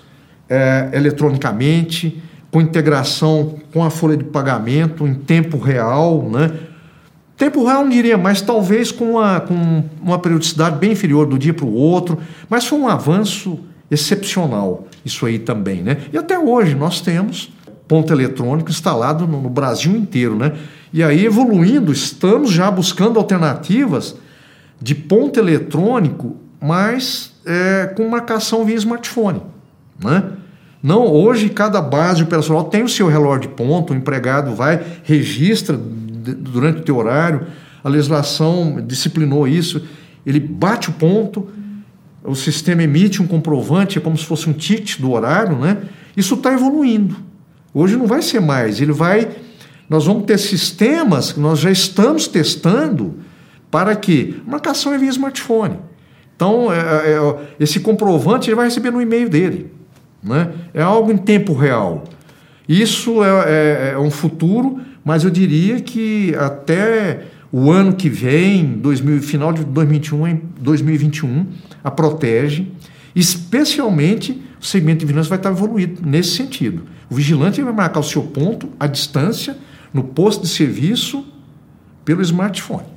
[0.50, 2.22] é, eletronicamente,
[2.52, 6.52] com integração com a folha de pagamento em tempo real, né?
[7.38, 11.54] Tempo real não diria, mas talvez com uma, com uma periodicidade bem inferior do dia
[11.54, 12.20] para o outro,
[12.50, 13.60] mas foi um avanço
[13.90, 15.98] excepcional isso aí também, né?
[16.12, 17.52] E até hoje nós temos
[17.88, 20.54] ponto eletrônico instalado no, Brasil inteiro, né?
[20.94, 24.16] E aí evoluindo, estamos já buscando alternativas
[24.82, 29.42] de ponto eletrônico, mas é, com marcação via smartphone,
[30.02, 30.24] né?
[30.82, 35.78] Não, hoje cada base operacional tem o seu relógio de ponto, o empregado vai, registra
[35.78, 37.46] durante o teu horário,
[37.84, 39.86] a legislação disciplinou isso,
[40.26, 41.50] ele bate o ponto,
[42.24, 45.78] o sistema emite um comprovante, é como se fosse um ticket do horário, né?
[46.16, 47.16] Isso está evoluindo.
[47.74, 49.30] Hoje não vai ser mais, ele vai.
[49.90, 53.16] Nós vamos ter sistemas que nós já estamos testando
[53.70, 55.78] para que marcação é via smartphone.
[56.36, 59.72] Então, é, é, esse comprovante ele vai receber no e-mail dele.
[60.24, 60.52] Né?
[60.74, 62.04] É algo em tempo real.
[62.68, 68.66] Isso é, é, é um futuro, mas eu diria que até o ano que vem,
[68.66, 71.46] 2000, final de 2021, 2021,
[71.84, 72.72] a protege,
[73.16, 76.84] especialmente o segmento de vigilância vai estar evoluído nesse sentido.
[77.10, 79.58] O vigilante vai marcar o seu ponto à distância,
[79.94, 81.26] no posto de serviço,
[82.06, 82.88] pelo smartphone.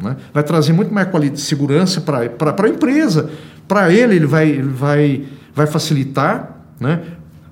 [0.00, 0.16] Né?
[0.32, 3.30] Vai trazer muito mais qualidade de segurança para a empresa.
[3.66, 5.24] Para ele, ele vai, ele vai
[5.54, 7.00] vai facilitar, né?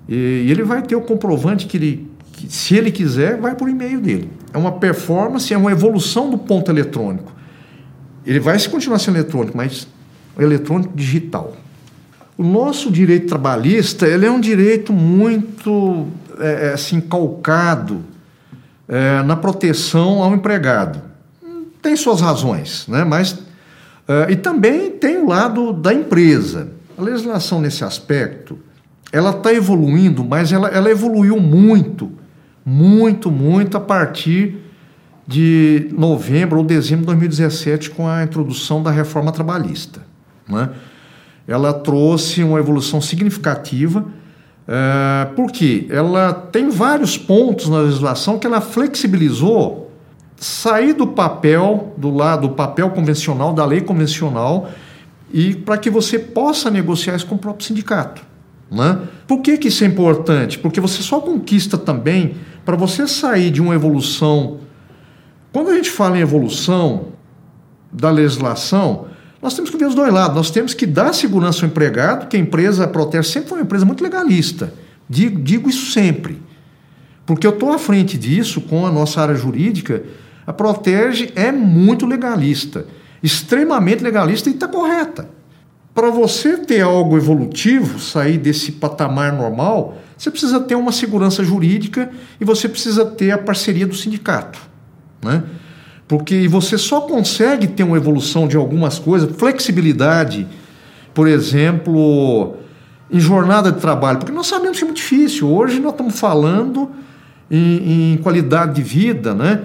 [0.09, 2.11] E, ele vai ter o comprovante que ele,
[2.49, 4.31] se ele quiser, vai por e-mail dele.
[4.53, 7.33] É uma performance, é uma evolução do ponto eletrônico.
[8.27, 9.87] Ele vai se continuar sendo eletrônico, mas
[10.39, 11.57] eletrônico digital.
[12.37, 16.09] O nosso direito trabalhista ele é um direito muito
[16.39, 18.05] é, é assim, calcado
[18.89, 21.01] é, na proteção ao empregado.
[21.81, 23.05] Tem suas razões, né?
[23.05, 23.39] mas.
[24.09, 26.69] É, e também tem o lado da empresa.
[26.99, 28.59] A legislação nesse aspecto
[29.13, 32.11] ela está evoluindo, mas ela, ela evoluiu muito,
[32.65, 34.57] muito, muito a partir
[35.27, 40.01] de novembro ou dezembro de 2017 com a introdução da reforma trabalhista.
[40.49, 40.71] Né?
[41.47, 44.05] Ela trouxe uma evolução significativa,
[44.67, 49.91] é, porque ela tem vários pontos na legislação que ela flexibilizou
[50.37, 54.71] sair do papel, do lado do papel convencional, da lei convencional,
[55.33, 58.23] e para que você possa negociar isso com o próprio sindicato.
[58.71, 58.99] Né?
[59.27, 60.59] Por que, que isso é importante?
[60.59, 62.35] Porque você só conquista também,
[62.65, 64.59] para você sair de uma evolução.
[65.53, 67.09] Quando a gente fala em evolução
[67.93, 69.07] da legislação,
[69.43, 70.37] nós temos que ver os dois lados.
[70.37, 73.85] Nós temos que dar segurança ao empregado, que a empresa protege sempre foi uma empresa
[73.85, 74.73] muito legalista.
[75.09, 76.41] Digo, digo isso sempre.
[77.27, 80.05] Porque eu estou à frente disso com a nossa área jurídica.
[80.47, 82.87] A Protege é muito legalista,
[83.23, 85.29] extremamente legalista e está correta.
[85.95, 92.11] Para você ter algo evolutivo, sair desse patamar normal, você precisa ter uma segurança jurídica
[92.41, 94.59] e você precisa ter a parceria do sindicato.
[95.23, 95.43] Né?
[96.13, 100.47] Porque você só consegue ter uma evolução de algumas coisas, flexibilidade,
[101.15, 102.57] por exemplo,
[103.11, 105.49] em jornada de trabalho, porque nós sabemos que é muito difícil.
[105.49, 106.91] Hoje nós estamos falando
[107.51, 109.63] em, em qualidade de vida, né?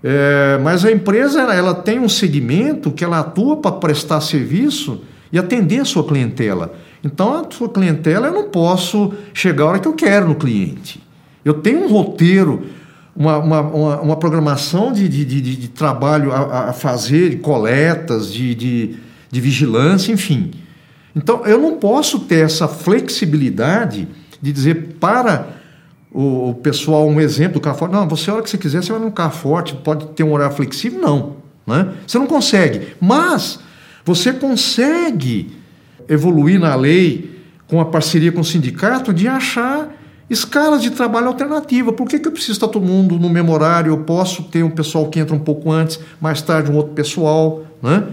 [0.00, 5.00] É, mas a empresa ela tem um segmento que ela atua para prestar serviço
[5.32, 6.74] e atender a sua clientela.
[7.02, 11.02] Então, a sua clientela eu não posso chegar a hora que eu quero no cliente.
[11.44, 12.66] Eu tenho um roteiro,
[13.18, 18.54] uma, uma, uma, programação de, de, de, de trabalho a, a, fazer, de coletas, de,
[18.54, 18.96] de,
[19.28, 20.52] de vigilância, enfim.
[21.16, 24.06] Então, eu não posso ter essa flexibilidade
[24.40, 25.48] de dizer para
[26.12, 27.92] o, pessoal um exemplo do carro forte.
[27.92, 30.32] Não, você a hora que você quiser, você vai num carro forte, pode ter um
[30.32, 31.00] horário flexível.
[31.00, 31.36] Não.
[31.66, 31.92] Né?
[32.06, 32.94] Você não consegue.
[33.00, 33.58] Mas
[34.04, 35.50] você consegue
[36.08, 39.92] evoluir na lei com a parceria com o sindicato de achar
[40.30, 41.92] escalas de trabalho alternativa.
[41.92, 43.92] Por que, que eu preciso estar todo mundo no mesmo horário?
[43.92, 47.64] Eu posso ter um pessoal que entra um pouco antes, mais tarde um outro pessoal.
[47.82, 48.04] Né?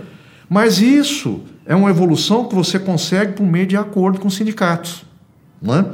[0.49, 5.03] Mas isso é uma evolução que você consegue por meio de acordo com os sindicatos.
[5.61, 5.85] Né?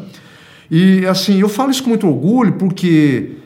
[0.70, 3.38] E assim, eu falo isso com muito orgulho porque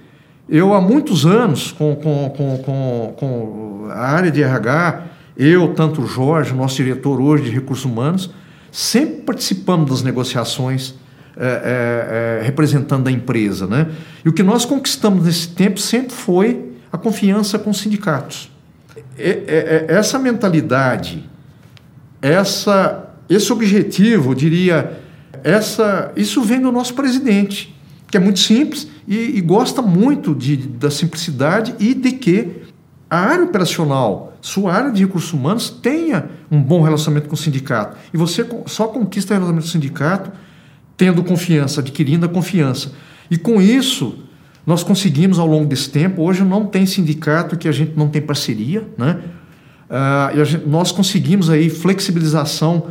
[0.47, 5.03] eu há muitos anos, com, com, com, com, com a área de RH,
[5.37, 8.29] eu, tanto o Jorge, nosso diretor hoje de recursos humanos,
[8.71, 10.95] sempre participamos das negociações
[11.37, 13.67] é, é, é, representando a empresa.
[13.67, 13.87] Né?
[14.23, 18.49] E o que nós conquistamos nesse tempo sempre foi a confiança com os sindicatos.
[19.87, 21.29] essa mentalidade,
[22.21, 24.99] essa, esse objetivo, eu diria,
[25.43, 27.75] essa, isso vem do nosso presidente,
[28.07, 32.63] que é muito simples e, e gosta muito de, da simplicidade e de que
[33.09, 37.97] a área operacional, sua área de recursos humanos, tenha um bom relacionamento com o sindicato.
[38.13, 40.31] E você só conquista o relacionamento com o sindicato
[40.97, 42.91] tendo confiança, adquirindo a confiança.
[43.29, 44.19] E com isso,
[44.65, 48.21] nós conseguimos ao longo desse tempo, hoje não tem sindicato que a gente não tem
[48.21, 49.19] parceria, né?
[49.89, 52.87] Ah, gente, nós conseguimos aí flexibilização,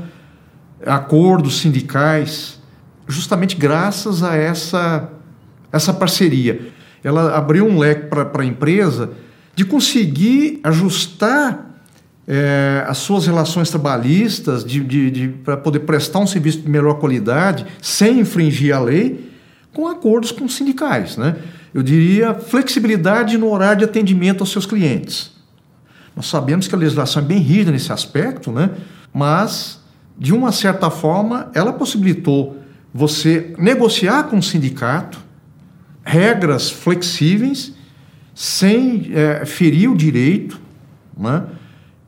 [0.87, 2.61] acordos sindicais,
[3.09, 5.11] justamente graças a essa,
[5.73, 6.69] essa parceria.
[7.03, 9.13] Ela abriu um leque para a empresa
[9.55, 11.74] de conseguir ajustar
[12.27, 16.95] é, as suas relações trabalhistas, de, de, de para poder prestar um serviço de melhor
[16.95, 19.31] qualidade, sem infringir a lei,
[19.73, 21.17] com acordos com sindicais.
[21.17, 21.37] Né?
[21.73, 25.33] Eu diria flexibilidade no horário de atendimento aos seus clientes.
[26.17, 28.71] Nós sabemos que a legislação é bem rígida nesse aspecto, né?
[29.13, 29.81] mas,
[30.17, 32.57] de uma certa forma, ela possibilitou
[32.93, 35.19] você negociar com o sindicato
[36.05, 37.73] regras flexíveis
[38.35, 40.61] sem é, ferir o direito
[41.17, 41.45] né,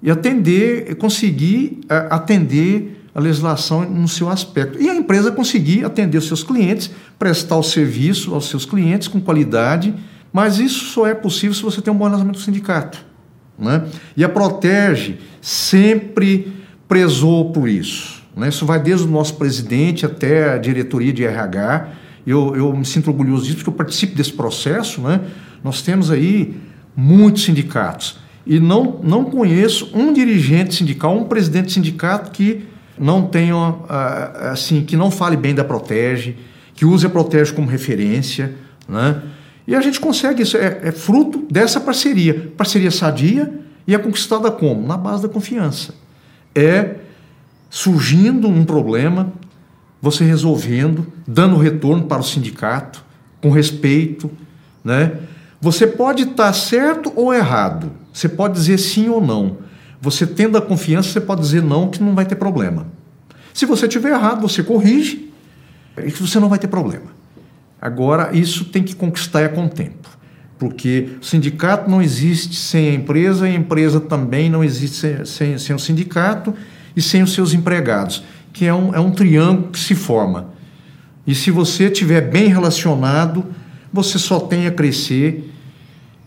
[0.07, 4.81] e atender, conseguir é, atender a legislação no seu aspecto.
[4.81, 6.89] E a empresa conseguir atender os seus clientes,
[7.19, 9.93] prestar o serviço aos seus clientes com qualidade,
[10.33, 13.05] mas isso só é possível se você tem um bom relacionamento com o sindicato.
[13.59, 13.85] Né?
[14.17, 16.53] E a Protege sempre
[16.87, 18.23] prezou por isso.
[18.37, 18.49] Né?
[18.49, 21.89] Isso vai desde o nosso presidente até a diretoria de RH.
[22.25, 25.21] Eu, eu me sinto orgulhoso disso porque eu participo desse processo, né?
[25.65, 26.57] Nós temos aí
[26.95, 32.65] muitos sindicatos e não, não conheço um dirigente sindical, um presidente de sindicato que
[32.99, 36.37] não tenha, ah, assim, que não fale bem da Protege,
[36.75, 38.55] que use a Protege como referência,
[38.89, 39.23] né?
[39.67, 42.53] E a gente consegue isso, é, é fruto dessa parceria.
[42.57, 43.53] Parceria sadia
[43.85, 44.87] e é conquistada como?
[44.87, 45.95] Na base da confiança.
[46.55, 46.97] É
[47.69, 49.33] surgindo um problema,
[50.01, 53.05] você resolvendo, dando retorno para o sindicato,
[53.41, 54.31] com respeito,
[54.85, 55.13] né?
[55.61, 57.93] Você pode estar certo ou errado.
[58.13, 59.59] Você pode dizer sim ou não.
[60.01, 62.87] Você tendo a confiança, você pode dizer não, que não vai ter problema.
[63.53, 65.33] Se você tiver errado, você corrige
[65.99, 67.17] e você não vai ter problema.
[67.81, 70.09] Agora, isso tem que conquistar com o tempo,
[70.59, 75.25] porque o sindicato não existe sem a empresa e a empresa também não existe sem,
[75.25, 76.55] sem, sem o sindicato
[76.95, 80.51] e sem os seus empregados, que é um, é um triângulo que se forma.
[81.27, 83.45] E se você estiver bem relacionado,
[83.97, 85.51] você só tem a crescer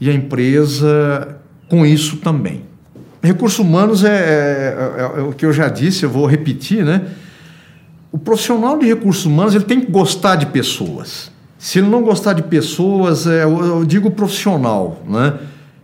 [0.01, 1.38] e a empresa
[1.70, 2.63] com isso também.
[3.22, 7.01] Recursos humanos é, é, é, é, o que eu já disse, eu vou repetir, né?
[8.11, 11.32] O profissional de recursos humanos ele tem que gostar de pessoas.
[11.57, 15.38] Se ele não gostar de pessoas, é, eu, eu digo profissional, né?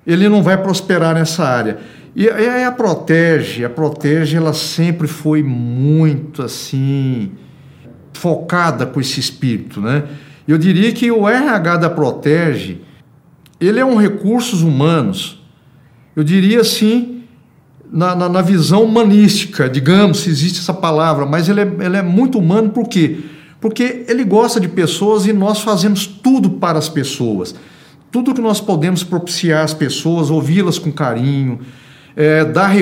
[0.07, 1.77] Ele não vai prosperar nessa área.
[2.15, 7.31] E a, a Protege, a Protege, ela sempre foi muito assim
[8.13, 10.03] focada com esse espírito, né?
[10.47, 12.81] Eu diria que o RH da Protege,
[13.59, 15.43] ele é um recursos humanos.
[16.15, 17.23] Eu diria assim,
[17.91, 22.01] na, na, na, visão humanística, digamos, se existe essa palavra, mas ele é, ele é
[22.01, 23.19] muito humano por quê?
[23.59, 27.55] Porque ele gosta de pessoas e nós fazemos tudo para as pessoas.
[28.11, 31.59] Tudo que nós podemos propiciar às pessoas, ouvi-las com carinho,
[32.15, 32.73] é, dar.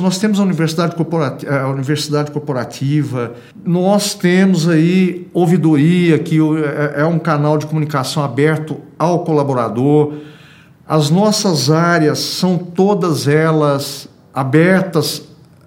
[0.00, 7.04] Nós temos a universidade, corporativa, a universidade corporativa, nós temos aí ouvidoria, que é, é
[7.04, 10.14] um canal de comunicação aberto ao colaborador.
[10.86, 15.22] As nossas áreas são todas elas abertas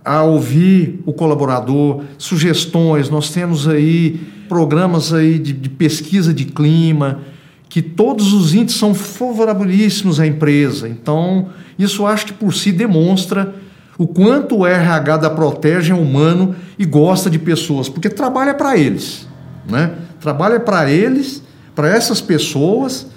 [0.06, 3.10] a ouvir o colaborador, sugestões.
[3.10, 7.20] Nós temos aí programas aí de, de pesquisa de clima,
[7.68, 10.88] que todos os índices são favorabilíssimos à empresa.
[10.88, 13.54] Então, isso acho que por si demonstra
[13.98, 18.78] o quanto o RH da Protege é humano e gosta de pessoas, porque trabalha para
[18.78, 19.28] eles,
[19.68, 19.96] né?
[20.20, 21.44] Trabalha para eles,
[21.76, 23.08] para essas pessoas,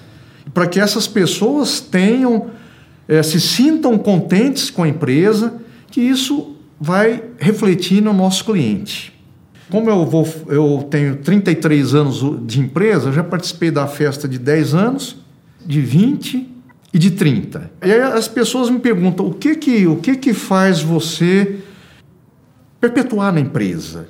[0.55, 2.51] para que essas pessoas tenham
[3.07, 5.55] é, se sintam contentes com a empresa,
[5.91, 9.13] que isso vai refletir no nosso cliente.
[9.69, 14.75] Como eu, vou, eu tenho 33 anos de empresa, já participei da festa de 10
[14.75, 15.17] anos,
[15.67, 16.50] de 20
[16.93, 17.71] e de 30.
[17.85, 21.57] E aí as pessoas me perguntam o que que, o que, que faz você
[22.81, 24.09] perpetuar na empresa?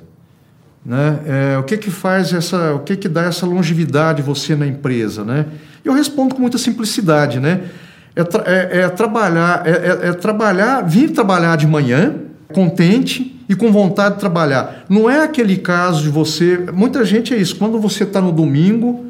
[0.83, 1.19] Né?
[1.25, 5.23] É, o que que faz essa, o que que dá essa longevidade você na empresa,
[5.23, 5.45] né?
[5.85, 7.69] Eu respondo com muita simplicidade, né?
[8.15, 12.15] é, tra é, é trabalhar, é, é, é, trabalhar, vir trabalhar de manhã,
[12.53, 14.85] contente e com vontade de trabalhar.
[14.89, 16.57] Não é aquele caso de você.
[16.73, 17.55] Muita gente é isso.
[17.55, 19.05] Quando você está no domingo,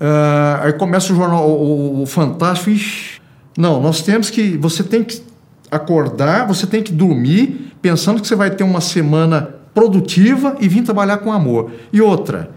[0.00, 2.70] uh, aí começa o jornal, o, o Fantástico.
[2.70, 3.20] Ixi,
[3.56, 4.56] não, nós temos que.
[4.58, 5.22] Você tem que
[5.70, 10.82] acordar, você tem que dormir, pensando que você vai ter uma semana produtiva e vir
[10.82, 11.72] trabalhar com amor.
[11.92, 12.50] E outra,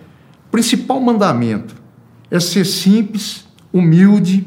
[0.52, 1.76] principal mandamento
[2.30, 4.46] é ser simples, humilde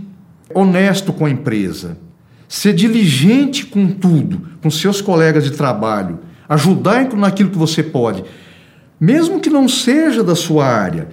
[0.54, 1.96] honesto com a empresa,
[2.48, 6.18] ser diligente com tudo, com seus colegas de trabalho,
[6.48, 8.24] ajudar naquilo que você pode,
[8.98, 11.08] mesmo que não seja da sua área.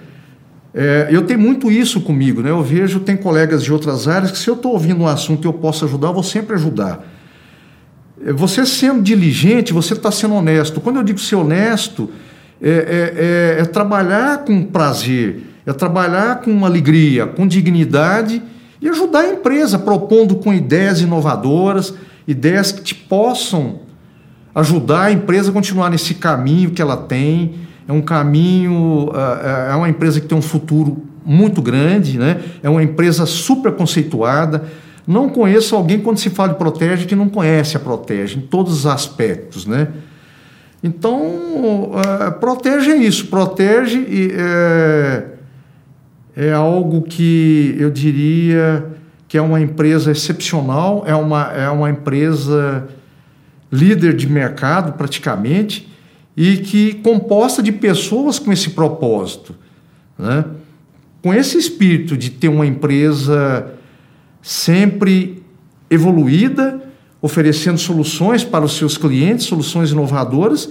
[0.74, 2.50] É, eu tenho muito isso comigo, né?
[2.50, 5.48] Eu vejo, tem colegas de outras áreas que se eu estou ouvindo um assunto e
[5.48, 7.06] eu posso ajudar, eu vou sempre ajudar.
[8.24, 10.80] É, você sendo diligente, você está sendo honesto.
[10.80, 12.10] Quando eu digo ser honesto,
[12.60, 18.42] é, é, é, é trabalhar com prazer, é trabalhar com alegria, com dignidade
[18.80, 21.94] e ajudar a empresa propondo com ideias inovadoras,
[22.26, 23.80] ideias que te possam
[24.54, 27.67] ajudar a empresa a continuar nesse caminho que ela tem.
[27.88, 29.10] É um caminho,
[29.42, 32.38] é, é uma empresa que tem um futuro muito grande, né?
[32.62, 34.64] é uma empresa super conceituada.
[35.06, 38.74] Não conheço alguém, quando se fala de Protege, que não conhece a Protege, em todos
[38.74, 39.64] os aspectos.
[39.64, 39.88] Né?
[40.82, 43.98] Então, uh, protege é isso, protege.
[44.00, 45.38] Uh,
[46.36, 48.86] é algo que eu diria
[49.26, 52.86] que é uma empresa excepcional, é uma, é uma empresa
[53.72, 55.88] líder de mercado praticamente
[56.40, 59.56] e que composta de pessoas com esse propósito,
[60.16, 60.44] né?
[61.20, 63.72] com esse espírito de ter uma empresa
[64.40, 65.42] sempre
[65.90, 66.80] evoluída,
[67.20, 70.70] oferecendo soluções para os seus clientes, soluções inovadoras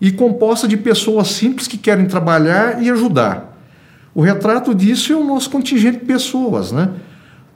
[0.00, 3.58] e composta de pessoas simples que querem trabalhar e ajudar.
[4.14, 6.90] O retrato disso é o nosso contingente de pessoas, né?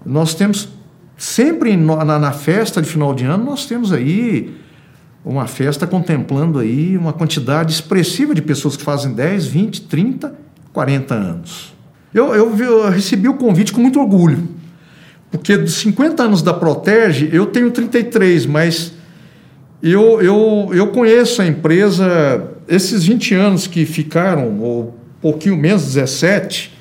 [0.04, 0.68] Nós temos
[1.16, 4.52] sempre na, na festa de final de ano nós temos aí
[5.24, 10.34] uma festa contemplando aí uma quantidade expressiva de pessoas que fazem 10, 20, 30,
[10.72, 11.72] 40 anos.
[12.12, 14.48] Eu, eu, eu recebi o convite com muito orgulho,
[15.30, 18.92] porque dos 50 anos da Protege, eu tenho 33, mas
[19.82, 26.72] eu, eu, eu conheço a empresa esses 20 anos que ficaram, ou pouquinho menos, 17,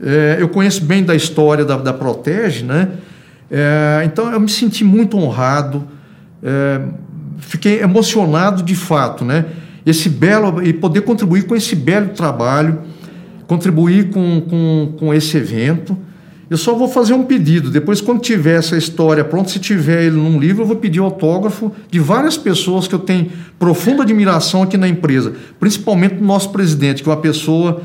[0.00, 2.90] é, eu conheço bem da história da, da Protege, né?
[3.50, 5.86] É, então eu me senti muito honrado,
[6.42, 6.80] é,
[7.38, 9.44] fiquei emocionado de fato, né?
[9.84, 12.80] Esse belo e poder contribuir com esse belo trabalho,
[13.46, 15.96] contribuir com, com, com esse evento.
[16.48, 17.70] Eu só vou fazer um pedido.
[17.70, 21.72] Depois, quando tiver essa história pronta, se tiver ele num livro, eu vou pedir autógrafo
[21.90, 27.02] de várias pessoas que eu tenho profunda admiração aqui na empresa, principalmente do nosso presidente,
[27.02, 27.82] que é uma pessoa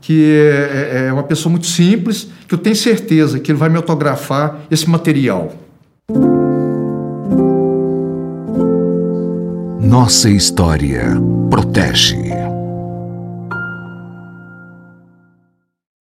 [0.00, 3.68] que é, é, é uma pessoa muito simples, que eu tenho certeza que ele vai
[3.68, 5.67] me autografar esse material.
[9.88, 11.16] Nossa história
[11.48, 12.47] protege.